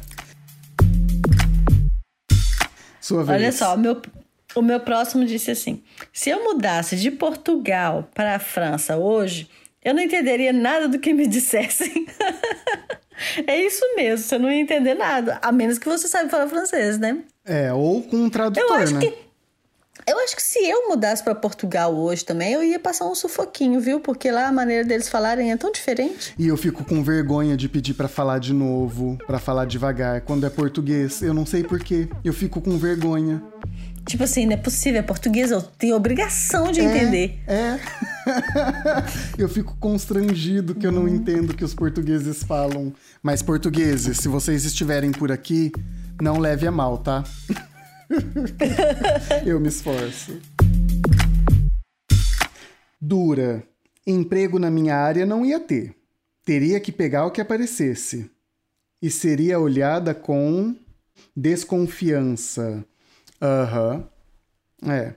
Sua 3.00 3.22
vez. 3.22 3.38
Olha 3.38 3.52
só, 3.52 3.74
o 3.74 3.78
meu, 3.78 4.00
o 4.54 4.62
meu 4.62 4.80
próximo 4.80 5.26
disse 5.26 5.50
assim: 5.50 5.82
se 6.10 6.30
eu 6.30 6.42
mudasse 6.42 6.96
de 6.96 7.10
Portugal 7.10 8.08
para 8.14 8.36
a 8.36 8.38
França 8.38 8.96
hoje 8.96 9.48
eu 9.84 9.94
não 9.94 10.02
entenderia 10.02 10.52
nada 10.52 10.88
do 10.88 10.98
que 10.98 11.12
me 11.12 11.26
dissessem. 11.28 12.06
é 13.46 13.60
isso 13.60 13.84
mesmo, 13.94 14.26
você 14.26 14.38
não 14.38 14.50
ia 14.50 14.60
entender 14.60 14.94
nada. 14.94 15.38
A 15.42 15.52
menos 15.52 15.78
que 15.78 15.88
você 15.88 16.08
saiba 16.08 16.30
falar 16.30 16.48
francês, 16.48 16.98
né? 16.98 17.18
É, 17.44 17.72
ou 17.72 18.02
com 18.02 18.16
um 18.16 18.30
tradutor, 18.30 18.64
eu 18.64 18.74
acho 18.74 18.94
né? 18.94 19.00
Que, 19.00 19.24
eu 20.06 20.18
acho 20.18 20.36
que 20.36 20.42
se 20.42 20.58
eu 20.58 20.88
mudasse 20.88 21.22
para 21.22 21.34
Portugal 21.34 21.94
hoje 21.94 22.24
também, 22.24 22.52
eu 22.52 22.62
ia 22.62 22.78
passar 22.78 23.06
um 23.06 23.14
sufoquinho, 23.14 23.80
viu? 23.80 24.00
Porque 24.00 24.30
lá 24.30 24.48
a 24.48 24.52
maneira 24.52 24.84
deles 24.84 25.08
falarem 25.08 25.50
é 25.50 25.56
tão 25.56 25.72
diferente. 25.72 26.34
E 26.38 26.46
eu 26.46 26.56
fico 26.58 26.84
com 26.84 27.02
vergonha 27.02 27.56
de 27.56 27.68
pedir 27.70 27.94
para 27.94 28.06
falar 28.06 28.38
de 28.38 28.52
novo, 28.52 29.16
para 29.26 29.38
falar 29.38 29.64
devagar. 29.64 30.20
Quando 30.20 30.44
é 30.44 30.50
português, 30.50 31.22
eu 31.22 31.32
não 31.32 31.46
sei 31.46 31.64
porquê. 31.64 32.08
Eu 32.22 32.34
fico 32.34 32.60
com 32.60 32.76
vergonha. 32.76 33.42
Tipo 34.06 34.24
assim, 34.24 34.44
não 34.44 34.52
é 34.52 34.56
possível, 34.56 35.00
é 35.00 35.02
português, 35.02 35.50
eu 35.50 35.62
tenho 35.62 35.96
obrigação 35.96 36.70
de 36.70 36.80
é, 36.80 36.84
entender. 36.84 37.38
É. 37.46 37.80
eu 39.38 39.48
fico 39.48 39.76
constrangido 39.78 40.74
que 40.74 40.86
eu 40.86 40.92
não 40.92 41.08
entendo 41.08 41.50
o 41.50 41.56
que 41.56 41.64
os 41.64 41.74
portugueses 41.74 42.42
falam. 42.42 42.92
Mas, 43.22 43.40
portugueses, 43.40 44.18
se 44.18 44.28
vocês 44.28 44.64
estiverem 44.64 45.10
por 45.10 45.32
aqui, 45.32 45.72
não 46.20 46.38
leve 46.38 46.66
a 46.66 46.70
mal, 46.70 46.98
tá? 46.98 47.24
eu 49.46 49.58
me 49.58 49.68
esforço. 49.68 50.38
Dura. 53.00 53.62
Emprego 54.06 54.58
na 54.58 54.70
minha 54.70 54.96
área 54.96 55.24
não 55.24 55.46
ia 55.46 55.58
ter. 55.58 55.94
Teria 56.44 56.78
que 56.78 56.92
pegar 56.92 57.24
o 57.24 57.30
que 57.30 57.40
aparecesse. 57.40 58.30
E 59.00 59.10
seria 59.10 59.58
olhada 59.58 60.14
com 60.14 60.76
desconfiança 61.34 62.84
Aham. 63.44 64.08
Uhum. 64.82 64.90
É. 64.90 65.14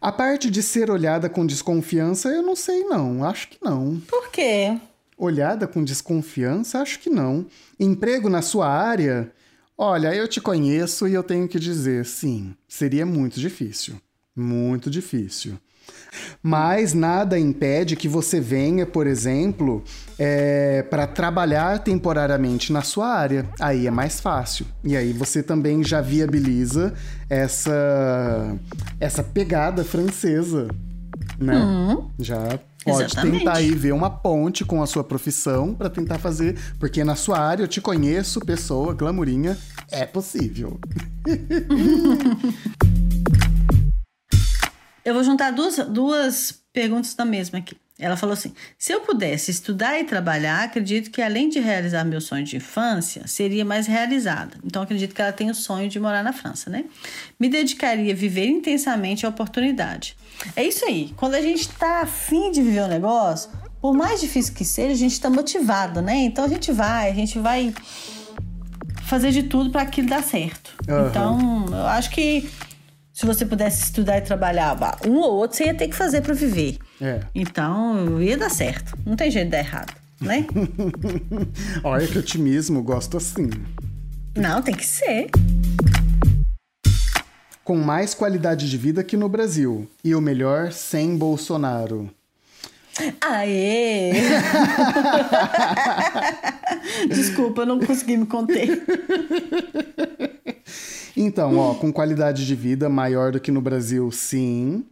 A 0.00 0.12
parte 0.12 0.50
de 0.50 0.62
ser 0.62 0.90
olhada 0.90 1.28
com 1.28 1.44
desconfiança, 1.46 2.28
eu 2.28 2.42
não 2.42 2.54
sei 2.54 2.84
não. 2.84 3.24
Acho 3.24 3.48
que 3.48 3.58
não. 3.62 4.00
Por 4.00 4.30
quê? 4.30 4.78
Olhada 5.16 5.66
com 5.66 5.82
desconfiança? 5.82 6.78
Acho 6.80 6.98
que 7.00 7.10
não. 7.10 7.46
Emprego 7.78 8.28
na 8.28 8.42
sua 8.42 8.68
área? 8.68 9.32
Olha, 9.76 10.14
eu 10.14 10.28
te 10.28 10.40
conheço 10.40 11.08
e 11.08 11.14
eu 11.14 11.22
tenho 11.22 11.48
que 11.48 11.58
dizer, 11.58 12.04
sim, 12.04 12.54
seria 12.68 13.04
muito 13.06 13.40
difícil. 13.40 14.00
Muito 14.36 14.90
difícil. 14.90 15.58
Mas 16.42 16.94
nada 16.94 17.38
impede 17.38 17.96
que 17.96 18.08
você 18.08 18.40
venha, 18.40 18.86
por 18.86 19.06
exemplo, 19.06 19.84
é, 20.18 20.82
para 20.82 21.06
trabalhar 21.06 21.78
temporariamente 21.80 22.72
na 22.72 22.82
sua 22.82 23.08
área. 23.08 23.46
Aí 23.58 23.86
é 23.86 23.90
mais 23.90 24.20
fácil. 24.20 24.66
E 24.82 24.96
aí 24.96 25.12
você 25.12 25.42
também 25.42 25.84
já 25.84 26.00
viabiliza 26.00 26.94
essa, 27.28 28.56
essa 28.98 29.22
pegada 29.22 29.84
francesa, 29.84 30.68
né? 31.38 31.58
Uhum. 31.58 32.10
Já 32.18 32.58
pode 32.84 33.04
Exatamente. 33.04 33.38
tentar 33.38 33.56
aí 33.56 33.70
ver 33.72 33.92
uma 33.92 34.10
ponte 34.10 34.64
com 34.64 34.82
a 34.82 34.86
sua 34.86 35.04
profissão 35.04 35.74
para 35.74 35.90
tentar 35.90 36.18
fazer, 36.18 36.58
porque 36.78 37.04
na 37.04 37.14
sua 37.14 37.38
área 37.38 37.62
eu 37.64 37.68
te 37.68 37.80
conheço, 37.80 38.40
pessoa, 38.40 38.94
glamurinha, 38.94 39.56
é 39.90 40.06
possível. 40.06 40.78
Eu 45.04 45.14
vou 45.14 45.24
juntar 45.24 45.50
duas, 45.50 45.76
duas 45.88 46.62
perguntas 46.72 47.14
da 47.14 47.24
mesma 47.24 47.58
aqui. 47.58 47.76
Ela 48.00 48.16
falou 48.16 48.32
assim: 48.32 48.54
se 48.78 48.92
eu 48.92 49.00
pudesse 49.00 49.50
estudar 49.50 50.00
e 50.00 50.04
trabalhar, 50.04 50.64
acredito 50.64 51.10
que 51.10 51.20
além 51.20 51.48
de 51.50 51.60
realizar 51.60 52.02
meu 52.04 52.20
sonho 52.20 52.44
de 52.44 52.56
infância, 52.56 53.26
seria 53.26 53.64
mais 53.64 53.86
realizada. 53.86 54.56
Então, 54.64 54.82
acredito 54.82 55.14
que 55.14 55.20
ela 55.20 55.32
tem 55.32 55.50
o 55.50 55.54
sonho 55.54 55.88
de 55.88 56.00
morar 56.00 56.24
na 56.24 56.32
França, 56.32 56.70
né? 56.70 56.86
Me 57.38 57.48
dedicaria 57.48 58.12
a 58.12 58.16
viver 58.16 58.46
intensamente 58.46 59.26
a 59.26 59.28
oportunidade. 59.28 60.16
É 60.56 60.64
isso 60.64 60.84
aí. 60.86 61.12
Quando 61.16 61.34
a 61.34 61.42
gente 61.42 61.60
está 61.60 62.00
afim 62.00 62.50
de 62.50 62.62
viver 62.62 62.82
um 62.82 62.88
negócio, 62.88 63.50
por 63.82 63.94
mais 63.94 64.20
difícil 64.20 64.54
que 64.54 64.64
seja, 64.64 64.92
a 64.92 64.96
gente 64.96 65.12
está 65.12 65.28
motivado, 65.28 66.00
né? 66.00 66.16
Então, 66.16 66.44
a 66.44 66.48
gente 66.48 66.72
vai, 66.72 67.10
a 67.10 67.14
gente 67.14 67.38
vai 67.38 67.74
fazer 69.04 69.30
de 69.30 69.42
tudo 69.42 69.70
para 69.70 69.82
aquilo 69.82 70.08
dar 70.08 70.22
certo. 70.22 70.74
Uhum. 70.88 71.08
Então, 71.08 71.66
eu 71.68 71.86
acho 71.86 72.10
que 72.10 72.48
se 73.20 73.26
você 73.26 73.44
pudesse 73.44 73.82
estudar 73.82 74.16
e 74.16 74.22
trabalhar 74.22 74.74
um 75.06 75.18
ou 75.18 75.34
outro, 75.34 75.54
você 75.54 75.64
ia 75.64 75.74
ter 75.74 75.88
que 75.88 75.94
fazer 75.94 76.22
para 76.22 76.32
viver. 76.32 76.78
É. 76.98 77.20
Então, 77.34 78.18
ia 78.22 78.38
dar 78.38 78.48
certo. 78.48 78.96
Não 79.04 79.14
tem 79.14 79.30
jeito 79.30 79.44
de 79.44 79.50
dar 79.50 79.58
errado, 79.58 79.92
né? 80.18 80.46
Olha 81.84 82.06
que 82.06 82.16
otimismo, 82.16 82.82
gosto 82.82 83.18
assim. 83.18 83.50
Não, 84.34 84.62
tem 84.62 84.74
que 84.74 84.86
ser. 84.86 85.28
Com 87.62 87.76
mais 87.76 88.14
qualidade 88.14 88.70
de 88.70 88.78
vida 88.78 89.04
que 89.04 89.18
no 89.18 89.28
Brasil. 89.28 89.86
E 90.02 90.14
o 90.14 90.20
melhor, 90.22 90.72
sem 90.72 91.14
Bolsonaro. 91.14 92.10
Aê! 93.20 94.12
Desculpa, 97.06 97.62
eu 97.62 97.66
não 97.66 97.80
consegui 97.80 98.16
me 98.16 98.24
conter. 98.24 98.82
Então, 101.16 101.56
ó, 101.56 101.74
com 101.74 101.92
qualidade 101.92 102.46
de 102.46 102.54
vida 102.54 102.88
maior 102.88 103.32
do 103.32 103.40
que 103.40 103.50
no 103.50 103.60
Brasil, 103.60 104.10
sim. 104.10 104.84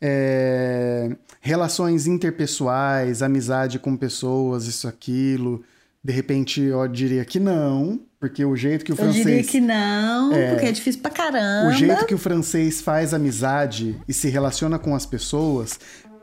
É... 0.00 1.10
Relações 1.40 2.06
interpessoais, 2.06 3.22
amizade 3.22 3.78
com 3.78 3.96
pessoas, 3.96 4.66
isso, 4.66 4.88
aquilo. 4.88 5.62
De 6.02 6.12
repente, 6.12 6.60
eu 6.60 6.86
diria 6.86 7.24
que 7.24 7.40
não, 7.40 8.00
porque 8.20 8.44
o 8.44 8.56
jeito 8.56 8.84
que 8.84 8.92
o 8.92 8.96
francês. 8.96 9.18
Eu 9.18 9.32
diria 9.32 9.44
que 9.44 9.60
não, 9.60 10.32
é... 10.32 10.50
porque 10.50 10.66
é 10.66 10.72
difícil 10.72 11.00
pra 11.00 11.10
caramba. 11.10 11.68
O 11.68 11.72
jeito 11.72 12.06
que 12.06 12.14
o 12.14 12.18
francês 12.18 12.80
faz 12.80 13.12
amizade 13.12 13.96
e 14.08 14.12
se 14.12 14.28
relaciona 14.28 14.78
com 14.78 14.94
as 14.94 15.06
pessoas, 15.06 15.78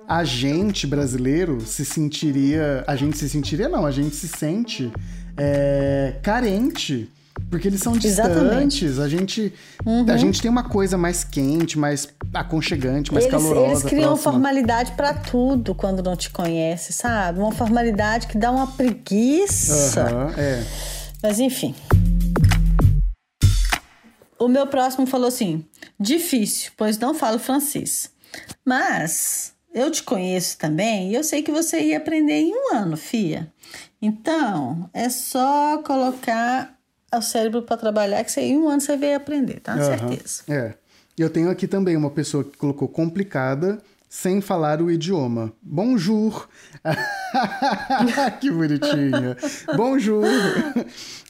a 0.08 0.24
gente 0.24 0.86
brasileiro 0.88 1.62
se 1.62 1.86
sentiria. 1.86 2.84
A 2.88 2.96
gente 2.96 3.18
se 3.18 3.28
sentiria, 3.30 3.70
não, 3.70 3.86
a 3.86 3.92
gente 3.92 4.16
se 4.16 4.28
sente 4.28 4.92
é, 5.38 6.16
carente 6.22 7.10
porque 7.54 7.68
eles 7.68 7.82
são 7.82 7.94
distantes, 7.94 8.82
Exatamente. 8.82 9.00
a 9.00 9.08
gente 9.08 9.54
uhum. 9.86 10.06
a 10.10 10.18
gente 10.18 10.42
tem 10.42 10.50
uma 10.50 10.64
coisa 10.64 10.98
mais 10.98 11.24
quente, 11.24 11.78
mais 11.78 12.08
aconchegante, 12.34 13.14
mais 13.14 13.26
eles, 13.26 13.32
calorosa. 13.32 13.70
Eles 13.70 13.84
criam 13.84 14.14
próxima. 14.14 14.32
formalidade 14.32 14.94
para 14.94 15.14
tudo 15.14 15.76
quando 15.76 16.02
não 16.02 16.16
te 16.16 16.32
conhece, 16.32 16.92
sabe? 16.92 17.38
Uma 17.38 17.52
formalidade 17.52 18.26
que 18.26 18.40
dá 18.40 18.50
uma 18.50 18.66
preguiça. 18.66 20.12
Uhum, 20.12 20.30
é. 20.36 20.64
Mas 21.22 21.40
enfim. 21.40 21.76
O 24.40 24.48
meu 24.48 24.66
próximo 24.66 25.06
falou 25.06 25.28
assim: 25.28 25.64
difícil, 26.00 26.72
pois 26.76 26.98
não 26.98 27.14
falo 27.14 27.38
francês. 27.38 28.10
Mas 28.66 29.54
eu 29.72 29.92
te 29.92 30.02
conheço 30.02 30.58
também 30.58 31.12
e 31.12 31.14
eu 31.14 31.24
sei 31.24 31.44
que 31.44 31.52
você 31.52 31.80
ia 31.80 31.98
aprender 31.98 32.34
em 32.34 32.52
um 32.52 32.76
ano, 32.76 32.98
fia. 32.98 33.48
Então, 34.02 34.90
é 34.92 35.08
só 35.08 35.78
colocar 35.84 36.74
o 37.18 37.22
cérebro 37.22 37.62
para 37.64 37.78
trabalhar, 37.78 38.24
que 38.24 38.32
você, 38.32 38.42
em 38.42 38.58
um 38.58 38.70
ano 38.70 38.82
você 38.82 38.96
veio 38.98 39.18
aprender, 39.18 39.60
tá? 39.60 39.74
Aham. 39.74 39.84
Certeza. 40.10 40.44
É. 40.48 40.74
Eu 41.18 41.30
tenho 41.30 41.50
aqui 41.50 41.68
também 41.68 41.96
uma 41.96 42.10
pessoa 42.10 42.44
que 42.44 42.58
colocou 42.58 42.88
complicada 42.88 43.80
sem 44.10 44.42
falar 44.42 44.82
o 44.82 44.92
idioma. 44.92 45.52
Bonjour. 45.62 46.48
que 48.40 48.52
bonitinha. 48.52 49.36
Bonjour. 49.76 50.24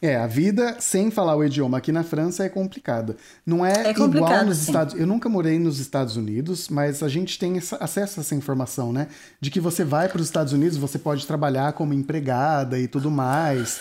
É, 0.01 0.17
a 0.17 0.27
vida 0.27 0.77
sem 0.79 1.09
falar 1.09 1.35
o 1.35 1.43
idioma 1.43 1.77
aqui 1.77 1.91
na 1.91 2.03
França 2.03 2.43
é 2.43 2.49
complicada. 2.49 3.15
Não 3.45 3.65
é, 3.65 3.87
É 3.87 3.91
igual 3.91 4.45
nos 4.45 4.57
sim. 4.57 4.65
Estados 4.71 4.95
Eu 4.99 5.07
nunca 5.07 5.29
morei 5.29 5.57
nos 5.59 5.79
Estados 5.79 6.17
Unidos, 6.17 6.67
mas 6.69 7.01
a 7.01 7.07
gente 7.07 7.39
tem 7.39 7.57
essa- 7.57 7.77
acesso 7.77 8.19
a 8.19 8.21
essa 8.21 8.35
informação, 8.35 8.91
né? 8.91 9.07
De 9.39 9.49
que 9.49 9.59
você 9.61 9.83
vai 9.83 10.09
para 10.09 10.19
os 10.19 10.27
Estados 10.27 10.51
Unidos, 10.53 10.77
você 10.77 10.99
pode 10.99 11.25
trabalhar 11.25 11.73
como 11.73 11.93
empregada 11.93 12.77
e 12.79 12.87
tudo 12.87 13.09
mais. 13.09 13.79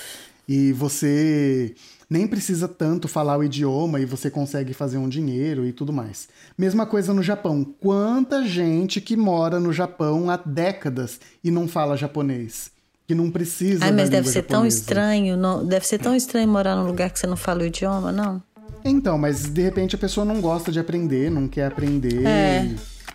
E 0.54 0.70
você 0.70 1.74
nem 2.10 2.26
precisa 2.26 2.68
tanto 2.68 3.08
falar 3.08 3.38
o 3.38 3.42
idioma 3.42 4.00
e 4.00 4.04
você 4.04 4.30
consegue 4.30 4.74
fazer 4.74 4.98
um 4.98 5.08
dinheiro 5.08 5.64
e 5.64 5.72
tudo 5.72 5.94
mais. 5.94 6.28
Mesma 6.58 6.84
coisa 6.84 7.14
no 7.14 7.22
Japão. 7.22 7.64
Quanta 7.80 8.44
gente 8.44 9.00
que 9.00 9.16
mora 9.16 9.58
no 9.58 9.72
Japão 9.72 10.28
há 10.28 10.36
décadas 10.36 11.18
e 11.42 11.50
não 11.50 11.66
fala 11.66 11.96
japonês? 11.96 12.70
Que 13.08 13.14
não 13.14 13.30
precisa 13.30 13.86
Ai, 13.86 13.92
mas 13.92 14.10
deve 14.10 14.28
ser 14.28 14.42
tão 14.42 14.58
japonesa. 14.58 14.76
estranho, 14.76 15.36
não, 15.38 15.64
deve 15.64 15.86
ser 15.86 15.98
tão 15.98 16.14
estranho 16.14 16.46
morar 16.46 16.76
num 16.76 16.86
lugar 16.86 17.08
que 17.08 17.18
você 17.18 17.26
não 17.26 17.36
fala 17.36 17.62
o 17.62 17.64
idioma, 17.64 18.12
não? 18.12 18.42
Então, 18.84 19.16
mas 19.16 19.48
de 19.48 19.62
repente 19.62 19.94
a 19.94 19.98
pessoa 19.98 20.26
não 20.26 20.38
gosta 20.42 20.70
de 20.70 20.78
aprender, 20.78 21.30
não 21.30 21.48
quer 21.48 21.68
aprender. 21.68 22.26
É. 22.26 22.68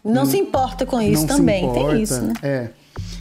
Não, 0.03 0.25
se 0.25 0.37
importa 0.37 0.87
com 0.87 0.99
isso 0.99 1.21
não 1.21 1.37
também, 1.37 1.65
se 1.65 1.69
importa. 1.69 1.91
tem 1.91 2.01
isso, 2.01 2.21
né? 2.21 2.33
É. 2.41 2.69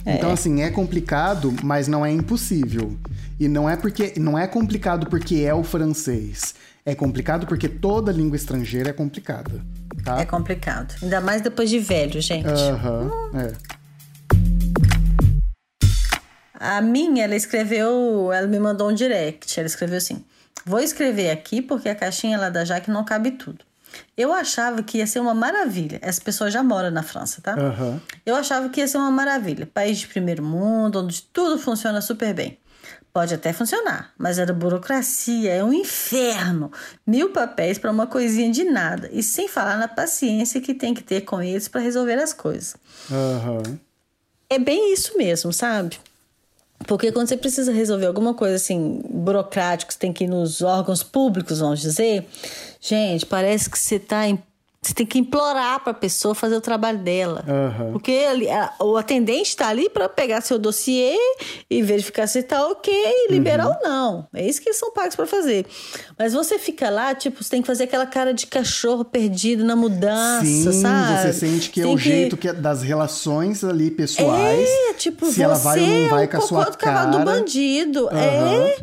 Então, 0.07 0.31
assim, 0.31 0.63
é 0.63 0.71
complicado, 0.71 1.53
mas 1.61 1.87
não 1.87 2.03
é 2.03 2.11
impossível. 2.11 2.97
E 3.39 3.47
não 3.47 3.69
é 3.69 3.75
porque. 3.75 4.13
Não 4.17 4.37
é 4.37 4.47
complicado 4.47 5.07
porque 5.07 5.37
é 5.41 5.53
o 5.53 5.63
francês. 5.63 6.55
É 6.85 6.95
complicado 6.95 7.45
porque 7.45 7.67
toda 7.67 8.11
língua 8.11 8.35
estrangeira 8.35 8.89
é 8.89 8.93
complicada. 8.93 9.61
Tá? 10.03 10.19
É 10.19 10.25
complicado. 10.25 10.95
Ainda 11.01 11.19
mais 11.19 11.41
depois 11.41 11.69
de 11.69 11.79
velho, 11.79 12.21
gente. 12.21 12.47
Aham. 12.47 13.11
É. 13.35 13.53
A 16.59 16.81
minha, 16.81 17.25
ela 17.25 17.35
escreveu, 17.35 18.31
ela 18.31 18.47
me 18.47 18.59
mandou 18.59 18.89
um 18.89 18.93
direct. 18.93 19.59
Ela 19.59 19.67
escreveu 19.67 19.97
assim: 19.97 20.23
Vou 20.65 20.79
escrever 20.79 21.29
aqui 21.29 21.61
porque 21.61 21.89
a 21.89 21.95
caixinha 21.95 22.37
lá 22.37 22.49
da 22.49 22.65
Jaque 22.65 22.89
não 22.89 23.03
cabe 23.03 23.31
tudo. 23.31 23.65
Eu 24.15 24.33
achava 24.33 24.81
que 24.83 24.97
ia 24.97 25.07
ser 25.07 25.19
uma 25.19 25.33
maravilha. 25.33 25.99
Essa 26.01 26.21
pessoa 26.21 26.49
já 26.49 26.63
mora 26.63 26.89
na 26.89 27.03
França, 27.03 27.41
tá? 27.41 27.53
Aham. 27.53 28.01
Eu 28.25 28.35
achava 28.35 28.69
que 28.69 28.79
ia 28.79 28.87
ser 28.87 28.97
uma 28.97 29.11
maravilha. 29.11 29.65
País 29.65 29.97
de 29.97 30.07
primeiro 30.07 30.43
mundo, 30.43 30.99
onde 30.99 31.21
tudo 31.21 31.57
funciona 31.59 32.01
super 32.01 32.33
bem. 32.33 32.57
Pode 33.17 33.33
até 33.33 33.51
funcionar, 33.51 34.13
mas 34.15 34.37
a 34.37 34.45
burocracia 34.45 35.51
é 35.51 35.63
um 35.63 35.73
inferno. 35.73 36.71
Mil 37.03 37.31
papéis 37.31 37.79
para 37.79 37.89
uma 37.89 38.05
coisinha 38.05 38.51
de 38.51 38.63
nada. 38.63 39.09
E 39.11 39.23
sem 39.23 39.47
falar 39.47 39.75
na 39.75 39.87
paciência 39.87 40.61
que 40.61 40.71
tem 40.71 40.93
que 40.93 41.01
ter 41.01 41.21
com 41.21 41.41
eles 41.41 41.67
para 41.67 41.81
resolver 41.81 42.13
as 42.19 42.31
coisas. 42.31 42.75
Aham. 43.11 43.79
É 44.47 44.59
bem 44.59 44.93
isso 44.93 45.17
mesmo, 45.17 45.51
sabe? 45.51 45.97
Porque 46.85 47.11
quando 47.11 47.27
você 47.27 47.35
precisa 47.35 47.71
resolver 47.71 48.05
alguma 48.05 48.35
coisa 48.35 48.55
assim, 48.55 49.01
burocrática, 49.09 49.91
você 49.91 49.97
tem 49.97 50.13
que 50.13 50.25
ir 50.25 50.27
nos 50.27 50.61
órgãos 50.61 51.01
públicos, 51.01 51.57
vamos 51.57 51.79
dizer, 51.79 52.23
gente, 52.79 53.25
parece 53.25 53.67
que 53.67 53.79
você 53.79 53.97
tá 53.97 54.27
em. 54.27 54.37
Você 54.87 54.93
tem 54.93 55.05
que 55.05 55.19
implorar 55.19 55.81
para 55.81 55.91
a 55.91 55.93
pessoa 55.93 56.33
fazer 56.33 56.55
o 56.55 56.61
trabalho 56.61 56.97
dela. 56.99 57.43
Aham. 57.45 57.91
Porque 57.91 58.11
ali- 58.29 58.49
a- 58.49 58.71
o 58.79 58.95
atendente 58.95 59.49
está 59.49 59.67
ali 59.67 59.89
para 59.89 60.07
pegar 60.07 60.39
seu 60.39 60.57
dossiê 60.57 61.17
e 61.69 61.81
verificar 61.81 62.25
se 62.25 62.39
está 62.39 62.65
ok 62.67 62.93
e 62.93 63.31
liberar 63.33 63.67
Uhum. 63.67 63.73
ou 63.83 63.89
não. 63.89 64.27
É 64.33 64.47
isso 64.47 64.61
que 64.61 64.69
eles 64.69 64.77
são 64.79 64.93
pagos 64.93 65.13
para 65.15 65.27
fazer. 65.27 65.65
Mas 66.17 66.31
você 66.31 66.57
fica 66.57 66.89
lá, 66.89 67.13
tipo, 67.13 67.43
você 67.43 67.49
tem 67.49 67.61
que 67.61 67.67
fazer 67.67 67.83
aquela 67.83 68.05
cara 68.05 68.33
de 68.33 68.47
cachorro 68.47 69.03
perdido 69.03 69.65
na 69.65 69.75
mudança, 69.75 70.45
Sim, 70.45 70.81
sabe? 70.81 71.21
você 71.21 71.33
sente 71.33 71.69
que 71.69 71.81
é 71.81 71.83
Tem 71.83 71.93
o 71.93 71.97
jeito 71.97 72.37
que 72.37 72.47
é 72.47 72.53
das 72.53 72.81
relações 72.81 73.65
ali 73.65 73.91
pessoais. 73.91 74.69
é, 74.69 74.93
tipo, 74.93 75.25
se 75.25 75.33
você 75.33 75.43
ela 75.43 75.55
vai 75.55 75.79
ou 75.81 75.87
não 75.87 76.09
vai 76.09 76.23
é 76.23 76.27
com 76.27 76.37
a 76.37 76.41
sua 76.41 76.59
cocô 76.65 76.71
do 76.71 76.77
cara. 76.77 77.17
bandido. 77.25 78.07
Aham. 78.07 78.17
É, 78.67 78.77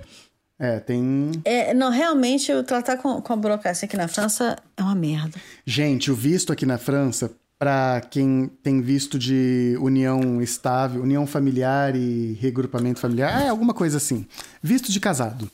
É, 0.59 0.79
tem. 0.79 1.33
é, 1.45 1.75
não, 1.75 1.91
realmente, 1.91 2.51
tratar 2.63 2.97
com, 2.99 3.21
com 3.21 3.33
a 3.33 3.37
burocracia 3.37 3.87
aqui 3.87 3.97
na 3.97 4.07
França 4.07 4.57
é 4.77 4.83
uma 4.83 4.95
merda. 4.95 5.37
Gente, 5.67 6.11
o 6.11 6.15
visto 6.15 6.53
aqui 6.53 6.65
na 6.65 6.79
França, 6.79 7.33
para 7.59 8.01
quem 8.11 8.51
tem 8.63 8.81
visto 8.81 9.19
de 9.19 9.77
união 9.81 10.41
estável, 10.41 11.03
união 11.03 11.27
familiar 11.27 11.97
e 11.97 12.35
regrupamento 12.41 13.01
familiar, 13.01 13.43
é 13.43 13.49
alguma 13.49 13.75
coisa 13.75 13.97
assim. 13.97 14.27
Visto 14.63 14.93
de 14.93 15.01
casado. 15.01 15.51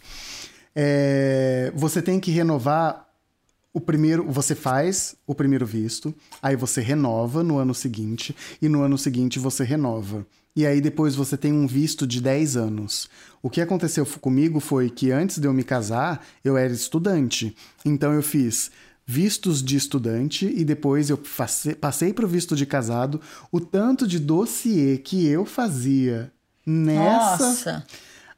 É, 0.75 1.73
você 1.75 2.03
tem 2.03 2.21
que 2.21 2.31
renovar 2.31 3.07
o 3.73 3.81
primeiro, 3.81 4.25
você 4.31 4.55
faz 4.55 5.15
o 5.27 5.35
primeiro 5.35 5.65
visto, 5.65 6.15
aí 6.43 6.57
você 6.57 6.81
renova 6.81 7.43
no 7.43 7.59
ano 7.59 7.75
seguinte 7.75 8.35
e 8.61 8.69
no 8.69 8.83
ano 8.83 8.99
seguinte 8.99 9.39
você 9.39 9.65
renova. 9.65 10.27
E 10.55 10.67
aí 10.67 10.81
depois 10.81 11.15
você 11.15 11.37
tem 11.37 11.53
um 11.53 11.67
visto 11.67 12.07
de 12.07 12.21
10 12.21 12.57
anos. 12.57 13.09
O 13.43 13.49
que 13.49 13.61
aconteceu 13.61 14.05
comigo 14.05 14.61
foi 14.61 14.91
que 14.91 15.11
antes 15.11 15.39
de 15.39 15.47
eu 15.47 15.53
me 15.53 15.65
casar, 15.65 16.25
eu 16.45 16.57
era 16.57 16.73
estudante. 16.73 17.57
Então 17.85 18.13
eu 18.13 18.23
fiz 18.23 18.71
vistos 19.07 19.63
de 19.63 19.77
estudante 19.77 20.47
e 20.47 20.65
depois 20.65 21.11
eu 21.11 21.21
passei 21.81 22.13
para 22.13 22.25
o 22.25 22.29
visto 22.29 22.55
de 22.55 22.67
casado. 22.67 23.21
O 23.51 23.61
tanto 23.61 24.07
de 24.07 24.19
dossiê 24.19 24.99
que 24.99 25.27
eu 25.27 25.45
fazia 25.45 26.33
nessa 26.67 27.49
Nossa. 27.49 27.87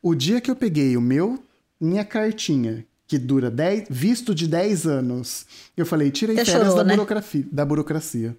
o 0.02 0.14
dia 0.14 0.40
que 0.40 0.50
eu 0.50 0.56
peguei 0.56 0.96
o 0.96 1.00
meu 1.00 1.42
minha 1.80 2.04
cartinha, 2.04 2.86
que 3.08 3.18
dura 3.18 3.50
10, 3.50 3.88
visto 3.90 4.34
de 4.34 4.46
10 4.46 4.86
anos, 4.86 5.44
eu 5.76 5.84
falei, 5.84 6.12
tirei 6.12 6.36
Até 6.36 6.44
férias 6.44 6.68
chorou, 6.68 6.76
da, 6.76 6.84
né? 6.84 6.94
burocracia, 6.94 7.44
da 7.50 7.64
burocracia. 7.64 8.36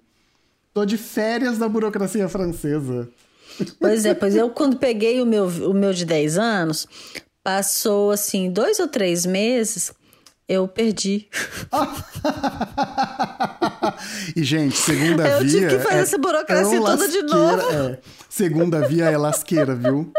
Tô 0.72 0.84
de 0.84 0.96
férias 0.96 1.58
da 1.58 1.68
burocracia 1.68 2.28
francesa. 2.28 3.08
Pois 3.80 4.04
é, 4.04 4.14
pois 4.14 4.34
eu 4.34 4.50
quando 4.50 4.76
peguei 4.76 5.20
o 5.20 5.26
meu, 5.26 5.46
o 5.46 5.74
meu 5.74 5.92
de 5.92 6.04
10 6.04 6.38
anos, 6.38 6.86
passou 7.42 8.10
assim, 8.10 8.50
dois 8.50 8.78
ou 8.80 8.88
três 8.88 9.24
meses, 9.26 9.92
eu 10.48 10.66
perdi. 10.68 11.28
e, 14.36 14.42
gente, 14.42 14.76
segunda 14.76 15.26
Eu 15.28 15.40
via. 15.40 15.48
tive 15.48 15.68
que 15.68 15.78
fazer 15.82 15.98
é 15.98 16.00
essa 16.00 16.18
burocracia 16.18 16.80
tão 16.80 16.84
toda 16.84 17.08
de 17.08 17.22
novo. 17.22 17.62
é. 17.72 17.98
Segunda 18.28 18.86
via 18.86 19.10
é 19.10 19.16
lasqueira, 19.16 19.74
viu? 19.74 20.12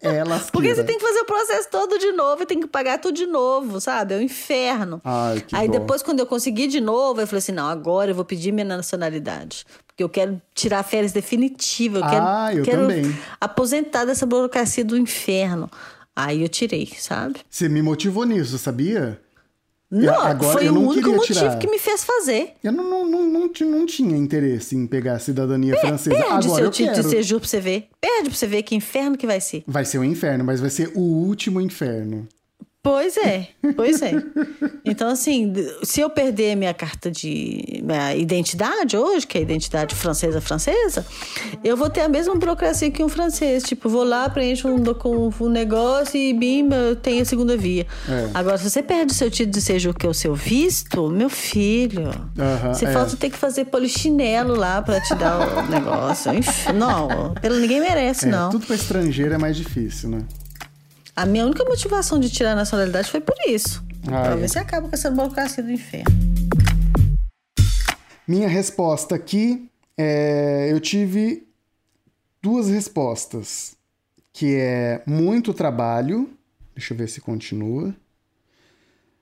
É 0.00 0.24
lasqueira. 0.24 0.52
Porque 0.52 0.74
você 0.74 0.84
tem 0.84 0.98
que 0.98 1.06
fazer 1.06 1.20
o 1.20 1.24
processo 1.24 1.68
todo 1.70 1.98
de 1.98 2.12
novo 2.12 2.42
e 2.42 2.46
tem 2.46 2.60
que 2.60 2.66
pagar 2.66 2.98
tudo 2.98 3.14
de 3.14 3.26
novo, 3.26 3.80
sabe? 3.80 4.14
É 4.14 4.18
um 4.18 4.22
inferno. 4.22 5.00
Ai, 5.04 5.44
Aí 5.52 5.68
dó. 5.68 5.78
depois, 5.78 6.02
quando 6.02 6.20
eu 6.20 6.26
consegui 6.26 6.66
de 6.66 6.80
novo, 6.80 7.20
eu 7.20 7.26
falei 7.26 7.38
assim: 7.38 7.52
não, 7.52 7.68
agora 7.68 8.10
eu 8.10 8.14
vou 8.14 8.24
pedir 8.24 8.52
minha 8.52 8.64
nacionalidade. 8.64 9.64
Porque 9.98 10.04
eu 10.04 10.08
quero 10.08 10.40
tirar 10.54 10.84
férias 10.84 11.10
definitivas. 11.10 12.00
Eu 12.02 12.08
quero, 12.08 12.24
Ah, 12.24 12.54
eu 12.54 12.62
quero 12.62 12.82
também. 12.82 13.18
aposentar 13.40 14.04
dessa 14.04 14.24
burocracia 14.24 14.84
do 14.84 14.96
inferno. 14.96 15.68
Aí 16.14 16.40
eu 16.40 16.48
tirei, 16.48 16.86
sabe? 16.96 17.40
Você 17.50 17.68
me 17.68 17.82
motivou 17.82 18.24
nisso, 18.24 18.56
sabia? 18.58 19.20
Não, 19.90 20.14
agora 20.20 20.52
foi 20.52 20.68
eu 20.68 20.70
o 20.70 20.74
não 20.76 20.82
único 20.82 21.00
queria 21.02 21.16
motivo 21.16 21.38
tirar. 21.40 21.58
que 21.58 21.66
me 21.68 21.80
fez 21.80 22.04
fazer. 22.04 22.52
Eu 22.62 22.70
não, 22.70 22.84
não, 22.84 23.04
não, 23.10 23.26
não, 23.26 23.50
não 23.66 23.86
tinha 23.86 24.16
interesse 24.16 24.76
em 24.76 24.86
pegar 24.86 25.14
a 25.14 25.18
cidadania 25.18 25.76
francesa. 25.80 26.10
Perde 26.14 26.46
Agora 26.46 26.54
seu 26.54 26.64
eu 26.66 26.70
título 26.70 27.02
de 27.02 27.10
séjour 27.10 27.40
pra 27.40 27.48
você 27.48 27.60
ver. 27.60 27.88
Perde 28.00 28.28
pra 28.30 28.38
você 28.38 28.46
ver 28.46 28.62
que 28.62 28.76
inferno 28.76 29.16
que 29.16 29.26
vai 29.26 29.40
ser. 29.40 29.64
Vai 29.66 29.84
ser 29.84 29.98
um 29.98 30.04
inferno, 30.04 30.44
mas 30.44 30.60
vai 30.60 30.70
ser 30.70 30.92
o 30.94 31.00
último 31.00 31.60
inferno. 31.60 32.28
Pois 32.80 33.16
é, 33.16 33.48
pois 33.74 34.00
é. 34.02 34.12
Então, 34.84 35.08
assim, 35.08 35.52
se 35.82 36.00
eu 36.00 36.08
perder 36.08 36.56
minha 36.56 36.72
carta 36.72 37.10
de 37.10 37.82
minha 37.82 38.14
identidade 38.14 38.96
hoje, 38.96 39.26
que 39.26 39.36
é 39.36 39.40
a 39.40 39.42
identidade 39.42 39.94
francesa 39.96 40.40
francesa, 40.40 41.04
eu 41.64 41.76
vou 41.76 41.90
ter 41.90 42.02
a 42.02 42.08
mesma 42.08 42.36
burocracia 42.36 42.90
que 42.90 43.02
um 43.02 43.08
francês. 43.08 43.64
Tipo, 43.64 43.88
vou 43.88 44.04
lá, 44.04 44.30
preencho 44.30 44.68
um, 44.68 44.82
um 45.40 45.48
negócio 45.48 46.16
e 46.16 46.32
bim, 46.32 46.68
eu 46.72 46.94
tenho 46.94 47.22
a 47.22 47.24
segunda 47.24 47.56
via. 47.56 47.84
É. 48.08 48.30
Agora, 48.32 48.56
se 48.56 48.70
você 48.70 48.82
perde 48.82 49.12
o 49.12 49.14
seu 49.14 49.28
título 49.30 49.54
de 49.54 49.60
séjour, 49.60 49.92
que 49.94 50.06
é 50.06 50.08
o 50.08 50.14
seu 50.14 50.34
visto, 50.34 51.08
meu 51.10 51.28
filho, 51.28 52.08
Aham, 52.38 52.72
você 52.74 52.86
é. 52.86 52.92
falta 52.92 53.16
ter 53.16 53.28
que 53.28 53.36
fazer 53.36 53.66
polichinelo 53.66 54.54
lá 54.54 54.80
pra 54.80 55.00
te 55.00 55.14
dar 55.16 55.64
o 55.64 55.68
negócio. 55.68 56.32
Enfim, 56.32 56.72
Não, 56.74 57.34
pelo 57.34 57.56
ninguém 57.58 57.80
merece, 57.80 58.26
É, 58.26 58.30
não. 58.30 58.50
Tudo 58.50 58.66
pra 58.66 58.76
estrangeiro 58.76 59.34
é 59.34 59.38
mais 59.38 59.56
difícil, 59.56 60.08
né? 60.10 60.20
A 61.18 61.26
minha 61.26 61.44
única 61.44 61.64
motivação 61.64 62.20
de 62.20 62.30
tirar 62.30 62.52
a 62.52 62.54
nacionalidade 62.54 63.10
foi 63.10 63.20
por 63.20 63.34
isso. 63.48 63.84
Ah, 64.06 64.22
pra 64.22 64.34
é. 64.34 64.36
ver 64.36 64.48
se 64.48 64.56
acaba 64.56 64.88
com 64.88 64.94
essa 64.94 65.10
burocracia 65.10 65.64
do 65.64 65.72
inferno. 65.72 66.14
Minha 68.24 68.46
resposta 68.46 69.16
aqui 69.16 69.68
é. 69.96 70.68
Eu 70.70 70.78
tive 70.78 71.44
duas 72.40 72.68
respostas. 72.68 73.76
Que 74.32 74.54
é 74.60 75.02
muito 75.08 75.52
trabalho. 75.52 76.30
Deixa 76.72 76.94
eu 76.94 76.98
ver 76.98 77.08
se 77.08 77.20
continua. 77.20 77.92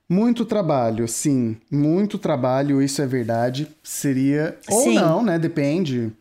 Muito 0.07 0.45
trabalho, 0.45 1.09
sim. 1.09 1.57
Muito 1.71 2.19
trabalho, 2.19 2.83
isso 2.83 3.01
é 3.01 3.07
verdade. 3.07 3.69
Seria. 3.83 4.59
Ou 4.69 4.83
Sim. 4.83 4.97
não, 4.97 5.25
né? 5.25 5.39
Depende. 5.39 6.13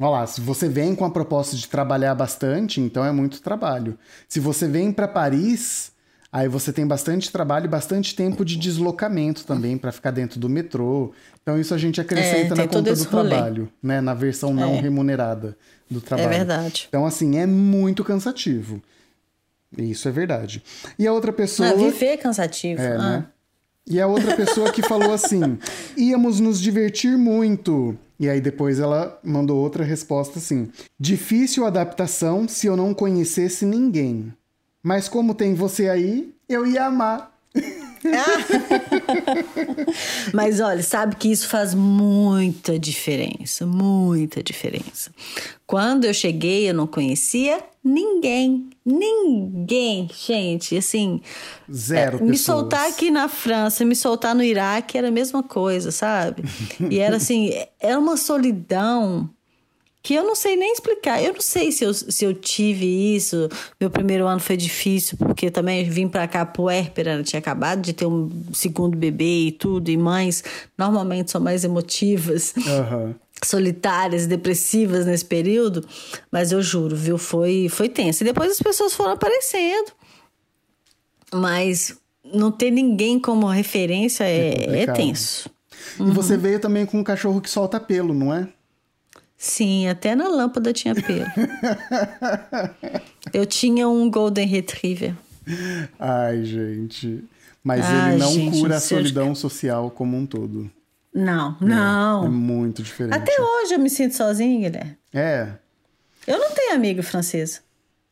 Olha 0.00 0.10
lá, 0.10 0.26
se 0.26 0.40
você 0.40 0.66
vem 0.68 0.94
com 0.94 1.04
a 1.04 1.10
proposta 1.10 1.54
de 1.54 1.68
trabalhar 1.68 2.14
bastante, 2.14 2.80
então 2.80 3.04
é 3.04 3.12
muito 3.12 3.42
trabalho. 3.42 3.98
Se 4.26 4.40
você 4.40 4.66
vem 4.66 4.90
para 4.90 5.06
Paris, 5.06 5.92
aí 6.32 6.48
você 6.48 6.72
tem 6.72 6.86
bastante 6.86 7.30
trabalho 7.30 7.66
e 7.66 7.68
bastante 7.68 8.16
tempo 8.16 8.42
de 8.42 8.56
deslocamento 8.56 9.44
também 9.44 9.76
para 9.76 9.92
ficar 9.92 10.10
dentro 10.10 10.40
do 10.40 10.48
metrô. 10.48 11.12
Então 11.42 11.60
isso 11.60 11.74
a 11.74 11.78
gente 11.78 12.00
acrescenta 12.00 12.54
É, 12.54 12.56
na 12.56 12.66
conta 12.66 12.94
do 12.94 13.04
rolê. 13.04 13.28
trabalho, 13.28 13.70
né? 13.82 14.00
Na 14.00 14.14
versão 14.14 14.54
não 14.54 14.72
É. 14.76 14.80
remunerada 14.80 15.54
do 15.90 16.00
trabalho. 16.00 16.28
É 16.32 16.36
verdade. 16.38 16.86
Então 16.88 17.04
assim, 17.04 17.36
é 17.38 17.46
muito 17.46 18.02
cansativo. 18.02 18.82
Isso 19.76 20.08
é 20.08 20.10
verdade. 20.10 20.62
E 20.98 21.06
a 21.06 21.12
outra 21.12 21.32
pessoa 21.32 21.68
Não, 21.70 21.76
viver 21.78 22.06
é 22.06 22.16
cansativo. 22.16 22.80
é, 22.80 22.94
Ah. 22.96 22.98
né? 22.98 23.26
E 23.86 24.00
a 24.00 24.06
outra 24.06 24.34
pessoa 24.36 24.72
que 24.72 24.82
falou 24.82 25.12
assim: 25.12 25.58
íamos 25.96 26.40
nos 26.40 26.58
divertir 26.60 27.16
muito. 27.18 27.96
E 28.20 28.28
aí 28.28 28.38
depois 28.38 28.78
ela 28.78 29.18
mandou 29.24 29.56
outra 29.56 29.82
resposta 29.82 30.38
assim: 30.38 30.70
difícil 30.98 31.64
adaptação 31.64 32.46
se 32.46 32.66
eu 32.66 32.76
não 32.76 32.92
conhecesse 32.92 33.64
ninguém. 33.64 34.30
Mas 34.82 35.08
como 35.08 35.34
tem 35.34 35.54
você 35.54 35.88
aí, 35.88 36.34
eu 36.46 36.66
ia 36.66 36.84
amar. 36.84 37.34
Mas 40.32 40.60
olha, 40.60 40.82
sabe 40.82 41.16
que 41.16 41.30
isso 41.30 41.48
faz 41.48 41.74
muita 41.74 42.78
diferença, 42.78 43.66
muita 43.66 44.42
diferença. 44.42 45.10
Quando 45.66 46.04
eu 46.04 46.14
cheguei, 46.14 46.68
eu 46.68 46.74
não 46.74 46.86
conhecia 46.86 47.62
ninguém, 47.82 48.68
ninguém, 48.84 50.08
gente, 50.12 50.76
assim, 50.76 51.20
Zero 51.72 52.18
é, 52.18 52.22
me 52.22 52.36
soltar 52.36 52.88
aqui 52.88 53.10
na 53.10 53.28
França, 53.28 53.84
me 53.84 53.96
soltar 53.96 54.34
no 54.34 54.42
Iraque 54.42 54.98
era 54.98 55.08
a 55.08 55.12
mesma 55.12 55.42
coisa, 55.42 55.90
sabe? 55.90 56.42
E 56.90 56.98
era 56.98 57.16
assim, 57.16 57.52
era 57.78 57.98
uma 57.98 58.16
solidão 58.16 59.30
que 60.02 60.14
eu 60.14 60.24
não 60.24 60.34
sei 60.34 60.56
nem 60.56 60.72
explicar. 60.72 61.22
Eu 61.22 61.34
não 61.34 61.40
sei 61.40 61.70
se 61.70 61.84
eu, 61.84 61.92
se 61.92 62.24
eu 62.24 62.32
tive 62.32 62.86
isso. 63.14 63.48
Meu 63.80 63.90
primeiro 63.90 64.26
ano 64.26 64.40
foi 64.40 64.56
difícil, 64.56 65.18
porque 65.18 65.50
também 65.50 65.88
vim 65.88 66.08
pra 66.08 66.26
cá 66.26 66.44
puérpera, 66.46 67.22
tinha 67.22 67.38
acabado 67.38 67.82
de 67.82 67.92
ter 67.92 68.06
um 68.06 68.30
segundo 68.52 68.96
bebê 68.96 69.48
e 69.48 69.52
tudo, 69.52 69.90
e 69.90 69.96
mães 69.96 70.42
normalmente 70.78 71.30
são 71.30 71.40
mais 71.40 71.64
emotivas. 71.64 72.54
Aham. 72.66 73.14
solitárias, 73.42 74.26
depressivas 74.26 75.06
nesse 75.06 75.24
período, 75.24 75.82
mas 76.30 76.52
eu 76.52 76.60
juro, 76.60 76.94
viu, 76.94 77.16
foi 77.16 77.68
foi 77.70 77.88
tenso. 77.88 78.22
E 78.22 78.26
depois 78.26 78.52
as 78.52 78.60
pessoas 78.60 78.92
foram 78.92 79.12
aparecendo. 79.12 79.92
Mas 81.32 81.96
não 82.24 82.50
ter 82.52 82.70
ninguém 82.70 83.18
como 83.18 83.46
referência 83.46 84.24
é, 84.24 84.48
é 84.48 84.50
complicado. 84.66 84.96
tenso. 84.96 85.50
E 85.98 86.02
Uhum. 86.02 86.12
você 86.12 86.36
veio 86.36 86.60
também 86.60 86.84
com 86.84 86.98
um 86.98 87.04
cachorro 87.04 87.40
que 87.40 87.48
solta 87.48 87.80
pelo, 87.80 88.12
não 88.12 88.34
é? 88.34 88.46
Sim, 89.42 89.88
até 89.88 90.14
na 90.14 90.28
lâmpada 90.28 90.70
tinha 90.70 90.94
pelo. 90.94 91.24
eu 93.32 93.46
tinha 93.46 93.88
um 93.88 94.10
Golden 94.10 94.46
Retriever. 94.46 95.14
Ai, 95.98 96.44
gente. 96.44 97.24
Mas 97.64 97.82
Ai, 97.86 98.10
ele 98.12 98.18
não 98.22 98.32
gente, 98.32 98.58
cura 98.60 98.74
a 98.74 98.76
não 98.76 98.80
solidão 98.82 99.34
social 99.34 99.90
como 99.90 100.14
um 100.14 100.26
todo. 100.26 100.70
Não, 101.14 101.56
É 101.58 101.64
não. 101.64 102.30
muito 102.30 102.82
diferente. 102.82 103.14
Até 103.16 103.32
hoje 103.40 103.72
eu 103.74 103.78
me 103.78 103.88
sinto 103.88 104.14
sozinha, 104.14 104.68
Guilherme. 104.68 104.98
É. 105.12 105.48
Eu 106.26 106.38
não 106.38 106.50
tenho 106.50 106.74
amigo 106.74 107.02
francês. 107.02 107.62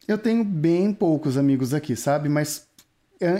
Eu 0.08 0.16
tenho 0.16 0.42
bem 0.42 0.94
poucos 0.94 1.36
amigos 1.36 1.74
aqui, 1.74 1.94
sabe? 1.94 2.30
Mas 2.30 2.62
é, 2.62 2.67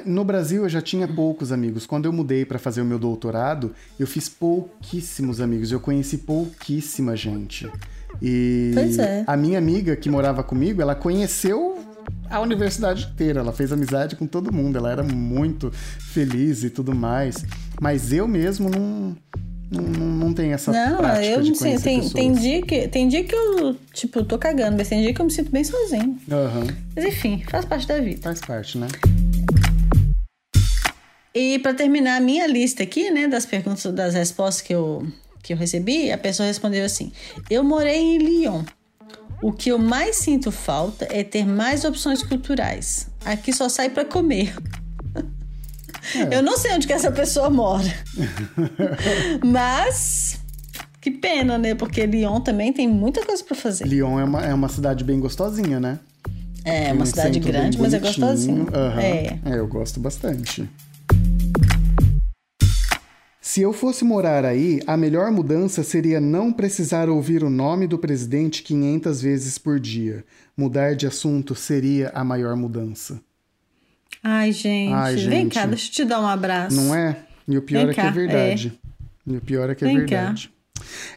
no 0.05 0.25
Brasil 0.25 0.65
eu 0.65 0.69
já 0.69 0.81
tinha 0.81 1.07
poucos 1.07 1.53
amigos. 1.53 1.87
Quando 1.87 2.07
eu 2.07 2.13
mudei 2.13 2.45
para 2.45 2.59
fazer 2.59 2.81
o 2.81 2.85
meu 2.85 2.99
doutorado, 2.99 3.73
eu 3.99 4.07
fiz 4.07 4.29
pouquíssimos 4.29 5.41
amigos. 5.41 5.71
Eu 5.71 5.81
conheci 5.81 6.19
pouquíssima 6.19 7.17
gente. 7.17 7.71
E 8.21 8.73
Pois 8.75 8.99
é. 8.99 9.25
a 9.27 9.37
minha 9.37 9.59
amiga 9.59 9.95
que 9.95 10.11
morava 10.11 10.43
comigo, 10.43 10.83
ela 10.83 10.95
conheceu 10.95 11.79
a 12.29 12.41
universidade 12.41 13.09
inteira. 13.13 13.41
Ela 13.41 13.53
fez 13.53 13.73
amizade 13.73 14.17
com 14.17 14.27
todo 14.27 14.53
mundo. 14.53 14.77
Ela 14.79 14.91
era 14.91 15.03
muito 15.03 15.71
feliz 15.73 16.65
e 16.65 16.71
tudo 16.71 16.95
mais. 16.95 17.45
Mas 17.81 18.13
eu 18.13 18.27
mesmo 18.27 18.69
não, 18.69 19.17
não, 19.71 19.83
não, 19.83 20.33
tenho 20.33 20.53
essa 20.55 20.73
Não, 20.73 20.97
prática 20.97 21.25
eu 21.27 21.43
de 21.43 21.51
não 21.51 21.55
sei. 21.55 21.79
Tem, 21.79 21.97
pessoas. 21.97 22.13
tem, 22.13 22.33
dia 22.33 22.63
que, 22.63 22.89
tem 22.89 23.07
dia 23.09 23.23
que 23.23 23.35
eu, 23.35 23.77
tipo, 23.93 24.25
tô 24.25 24.39
cagando, 24.39 24.77
mas 24.77 24.89
tem 24.89 25.03
dia 25.03 25.15
que 25.15 25.21
eu 25.21 25.27
me 25.27 25.31
sinto 25.31 25.53
bem 25.53 25.63
sozinho. 25.63 26.19
Aham. 26.31 26.67
Mas 26.97 27.05
enfim, 27.05 27.45
faz 27.49 27.65
parte 27.65 27.87
da 27.87 28.01
vida. 28.01 28.23
Faz 28.23 28.41
parte, 28.41 28.79
né? 28.79 28.89
E 31.39 31.57
para 31.61 31.73
terminar 31.73 32.17
a 32.17 32.21
minha 32.21 32.49
lista 32.49 32.83
aqui, 32.83 33.13
né, 33.13 33.29
das 33.29 33.47
perguntas, 33.47 33.85
das 33.93 34.13
respostas 34.15 34.61
que 34.61 34.75
eu, 34.75 35.07
que 35.41 35.53
eu 35.53 35.57
recebi, 35.57 36.11
a 36.11 36.19
pessoa 36.19 36.49
respondeu 36.49 36.85
assim: 36.85 37.13
Eu 37.49 37.63
morei 37.63 37.97
em 37.97 38.19
Lyon. 38.19 38.65
O 39.41 39.53
que 39.53 39.69
eu 39.69 39.79
mais 39.79 40.17
sinto 40.17 40.51
falta 40.51 41.07
é 41.09 41.23
ter 41.23 41.47
mais 41.47 41.85
opções 41.85 42.25
culturais. 42.25 43.07
Aqui 43.25 43.53
só 43.53 43.69
sai 43.69 43.89
para 43.89 44.05
comer. 44.05 44.53
Eu 46.29 46.43
não 46.43 46.57
sei 46.59 46.73
onde 46.73 46.89
que 46.89 46.93
essa 46.93 47.13
pessoa 47.13 47.49
mora. 47.49 47.95
Mas 49.45 50.41
que 51.01 51.13
pena, 51.13 51.57
né? 51.57 51.77
Porque 51.77 52.05
Lyon 52.05 52.41
também 52.41 52.73
tem 52.73 52.89
muita 52.89 53.25
coisa 53.25 53.45
para 53.45 53.55
fazer. 53.55 53.87
Lyon 53.87 54.19
é 54.19 54.25
uma, 54.25 54.45
é 54.45 54.53
uma 54.53 54.69
cidade 54.69 55.05
bem 55.05 55.21
gostosinha, 55.21 55.79
né? 55.79 56.01
É 56.65 56.87
Tem 56.87 56.93
uma 56.95 57.05
um 57.05 57.07
cidade 57.07 57.39
grande, 57.39 57.79
mas 57.79 57.95
é 57.95 58.01
bonitinho. 58.01 58.27
gostosinho. 58.27 58.67
Aham. 58.75 59.01
É. 59.01 59.39
eu 59.45 59.69
gosto 59.69 60.01
bastante. 60.01 60.69
Se 63.59 63.63
eu 63.63 63.73
fosse 63.73 64.05
morar 64.05 64.45
aí, 64.45 64.81
a 64.87 64.97
melhor 64.97 65.33
mudança 65.33 65.83
seria 65.83 66.21
não 66.21 66.53
precisar 66.53 67.09
ouvir 67.09 67.43
o 67.43 67.51
nome 67.51 67.89
do 67.89 67.99
presidente 67.99 68.63
500 68.63 69.21
vezes 69.21 69.59
por 69.59 69.81
dia. 69.81 70.25
Mudar 70.57 70.95
de 70.95 71.09
assunto 71.09 71.57
seria 71.57 72.13
a 72.15 72.23
maior 72.23 72.55
mudança. 72.55 73.21
Ai, 74.23 74.53
gente. 74.53 74.93
Ai, 74.93 75.17
Vem 75.17 75.25
gente. 75.41 75.55
cá, 75.55 75.67
deixa 75.67 75.89
eu 75.89 75.93
te 75.93 76.05
dar 76.05 76.21
um 76.21 76.29
abraço. 76.29 76.77
Não 76.77 76.95
é? 76.95 77.17
E 77.49 77.59
o 77.59 77.63
pior 77.63 77.81
Vem 77.81 77.91
é 77.91 77.95
que 77.95 78.01
é 78.01 78.03
cá, 78.05 78.11
verdade. 78.11 78.81
E 79.27 79.37
o 79.37 79.41
pior 79.41 79.69
é 79.71 79.75
que 79.75 79.85
é 79.85 79.89
Vem 79.89 79.97
cá. 79.97 80.05
verdade. 80.07 80.53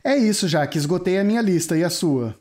É 0.03 0.17
isso, 0.17 0.47
Jaque. 0.47 0.79
Esgotei 0.79 1.19
a 1.19 1.23
minha 1.23 1.43
lista. 1.43 1.77
E 1.77 1.83
a 1.83 1.91
sua? 1.91 2.35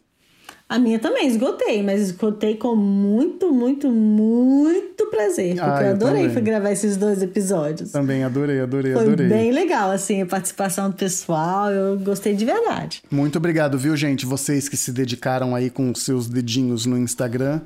A 0.66 0.78
minha 0.78 0.98
também 0.98 1.26
esgotei, 1.26 1.82
mas 1.82 2.00
esgotei 2.00 2.56
com 2.56 2.74
muito, 2.74 3.52
muito, 3.52 3.90
muito 3.90 4.89
prazer. 5.10 5.56
Porque 5.56 5.60
Ah, 5.70 5.80
eu 5.82 5.86
eu 5.88 5.92
adorei 5.94 6.28
também. 6.28 6.44
gravar 6.44 6.70
esses 6.72 6.96
dois 6.96 7.22
episódios. 7.22 7.90
Também 7.92 8.24
adorei, 8.24 8.60
adorei, 8.60 8.92
Foi 8.92 9.02
adorei. 9.02 9.28
bem 9.28 9.50
legal, 9.52 9.90
assim, 9.90 10.22
a 10.22 10.26
participação 10.26 10.88
do 10.90 10.96
pessoal. 10.96 11.70
Eu 11.70 11.98
gostei 11.98 12.34
de 12.34 12.44
verdade. 12.44 13.02
Muito 13.10 13.36
obrigado, 13.36 13.76
viu, 13.78 13.96
gente? 13.96 14.24
Vocês 14.24 14.68
que 14.68 14.76
se 14.76 14.92
dedicaram 14.92 15.54
aí 15.54 15.68
com 15.70 15.90
os 15.90 16.02
seus 16.04 16.28
dedinhos 16.28 16.86
no 16.86 16.96
Instagram. 16.96 17.60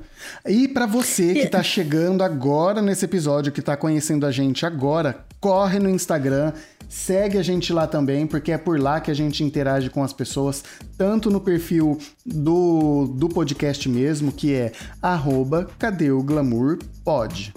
E 0.47 0.67
pra 0.67 0.85
você 0.85 1.33
que 1.33 1.47
tá 1.47 1.61
chegando 1.63 2.23
agora 2.23 2.81
nesse 2.81 3.05
episódio, 3.05 3.51
que 3.51 3.61
tá 3.61 3.77
conhecendo 3.77 4.25
a 4.25 4.31
gente 4.31 4.65
agora, 4.65 5.17
corre 5.39 5.79
no 5.79 5.89
Instagram, 5.89 6.51
segue 6.87 7.37
a 7.37 7.43
gente 7.43 7.71
lá 7.73 7.87
também, 7.87 8.25
porque 8.25 8.51
é 8.51 8.57
por 8.57 8.79
lá 8.79 8.99
que 8.99 9.11
a 9.11 9.13
gente 9.13 9.43
interage 9.43 9.89
com 9.89 10.03
as 10.03 10.13
pessoas, 10.13 10.63
tanto 10.97 11.29
no 11.29 11.39
perfil 11.39 11.97
do, 12.25 13.07
do 13.15 13.29
podcast 13.29 13.87
mesmo, 13.89 14.31
que 14.31 14.53
é 14.53 14.71
arroba 15.01 15.67
cadê 15.77 16.11
o 16.11 16.23
glamour 16.23 16.79
pod, 17.03 17.53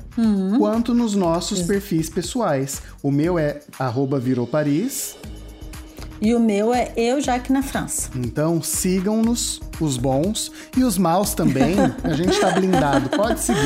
quanto 0.59 0.95
nos 0.95 1.15
nossos 1.15 1.63
perfis 1.63 2.11
pessoais. 2.11 2.83
O 3.03 3.11
meu 3.11 3.39
é 3.39 3.61
arroba 3.79 4.19
virou 4.19 4.47
Paris. 4.47 5.17
E 6.21 6.35
o 6.35 6.41
meu 6.41 6.75
é 6.75 6.93
Eu 6.97 7.21
Jaque 7.21 7.53
na 7.53 7.63
França. 7.63 8.11
Então 8.17 8.61
sigam-nos, 8.61 9.61
os 9.81 9.97
bons 9.97 10.51
e 10.77 10.83
os 10.83 10.99
maus 10.99 11.33
também. 11.33 11.77
A 12.03 12.13
gente 12.13 12.39
tá 12.41 12.51
blindado, 12.51 13.09
pode 13.11 13.41
seguir. 13.41 13.59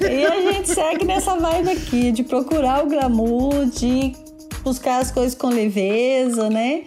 E 0.06 0.24
a 0.24 0.52
gente 0.52 0.68
segue 0.68 1.04
nessa 1.04 1.34
vibe 1.36 1.70
aqui, 1.70 2.12
de 2.12 2.22
procurar 2.22 2.84
o 2.84 2.88
glamour, 2.88 3.66
de 3.66 4.14
buscar 4.66 5.00
as 5.00 5.12
coisas 5.12 5.34
com 5.34 5.48
leveza, 5.48 6.50
né? 6.50 6.82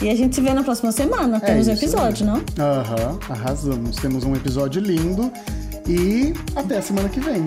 E 0.00 0.08
a 0.08 0.16
gente 0.16 0.34
se 0.34 0.40
vê 0.40 0.52
na 0.52 0.64
próxima 0.64 0.90
semana. 0.90 1.38
Temos 1.38 1.68
um 1.68 1.70
É 1.70 1.74
isso 1.74 1.84
episódio, 1.84 2.26
não? 2.26 2.42
Aham, 2.58 3.18
arrasamos. 3.28 3.96
Temos 3.96 4.24
um 4.24 4.34
episódio 4.34 4.80
lindo 4.80 5.30
e 5.86 6.32
até 6.56 6.78
a 6.78 6.82
semana 6.82 7.08
que 7.08 7.20
vem. 7.20 7.44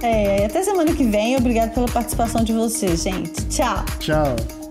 É, 0.00 0.46
até 0.46 0.62
semana 0.62 0.92
que 0.92 1.04
vem. 1.04 1.36
Obrigado 1.36 1.74
pela 1.74 1.88
participação 1.88 2.44
de 2.44 2.52
vocês, 2.52 3.02
gente. 3.02 3.44
Tchau! 3.48 3.84
Tchau. 3.98 4.61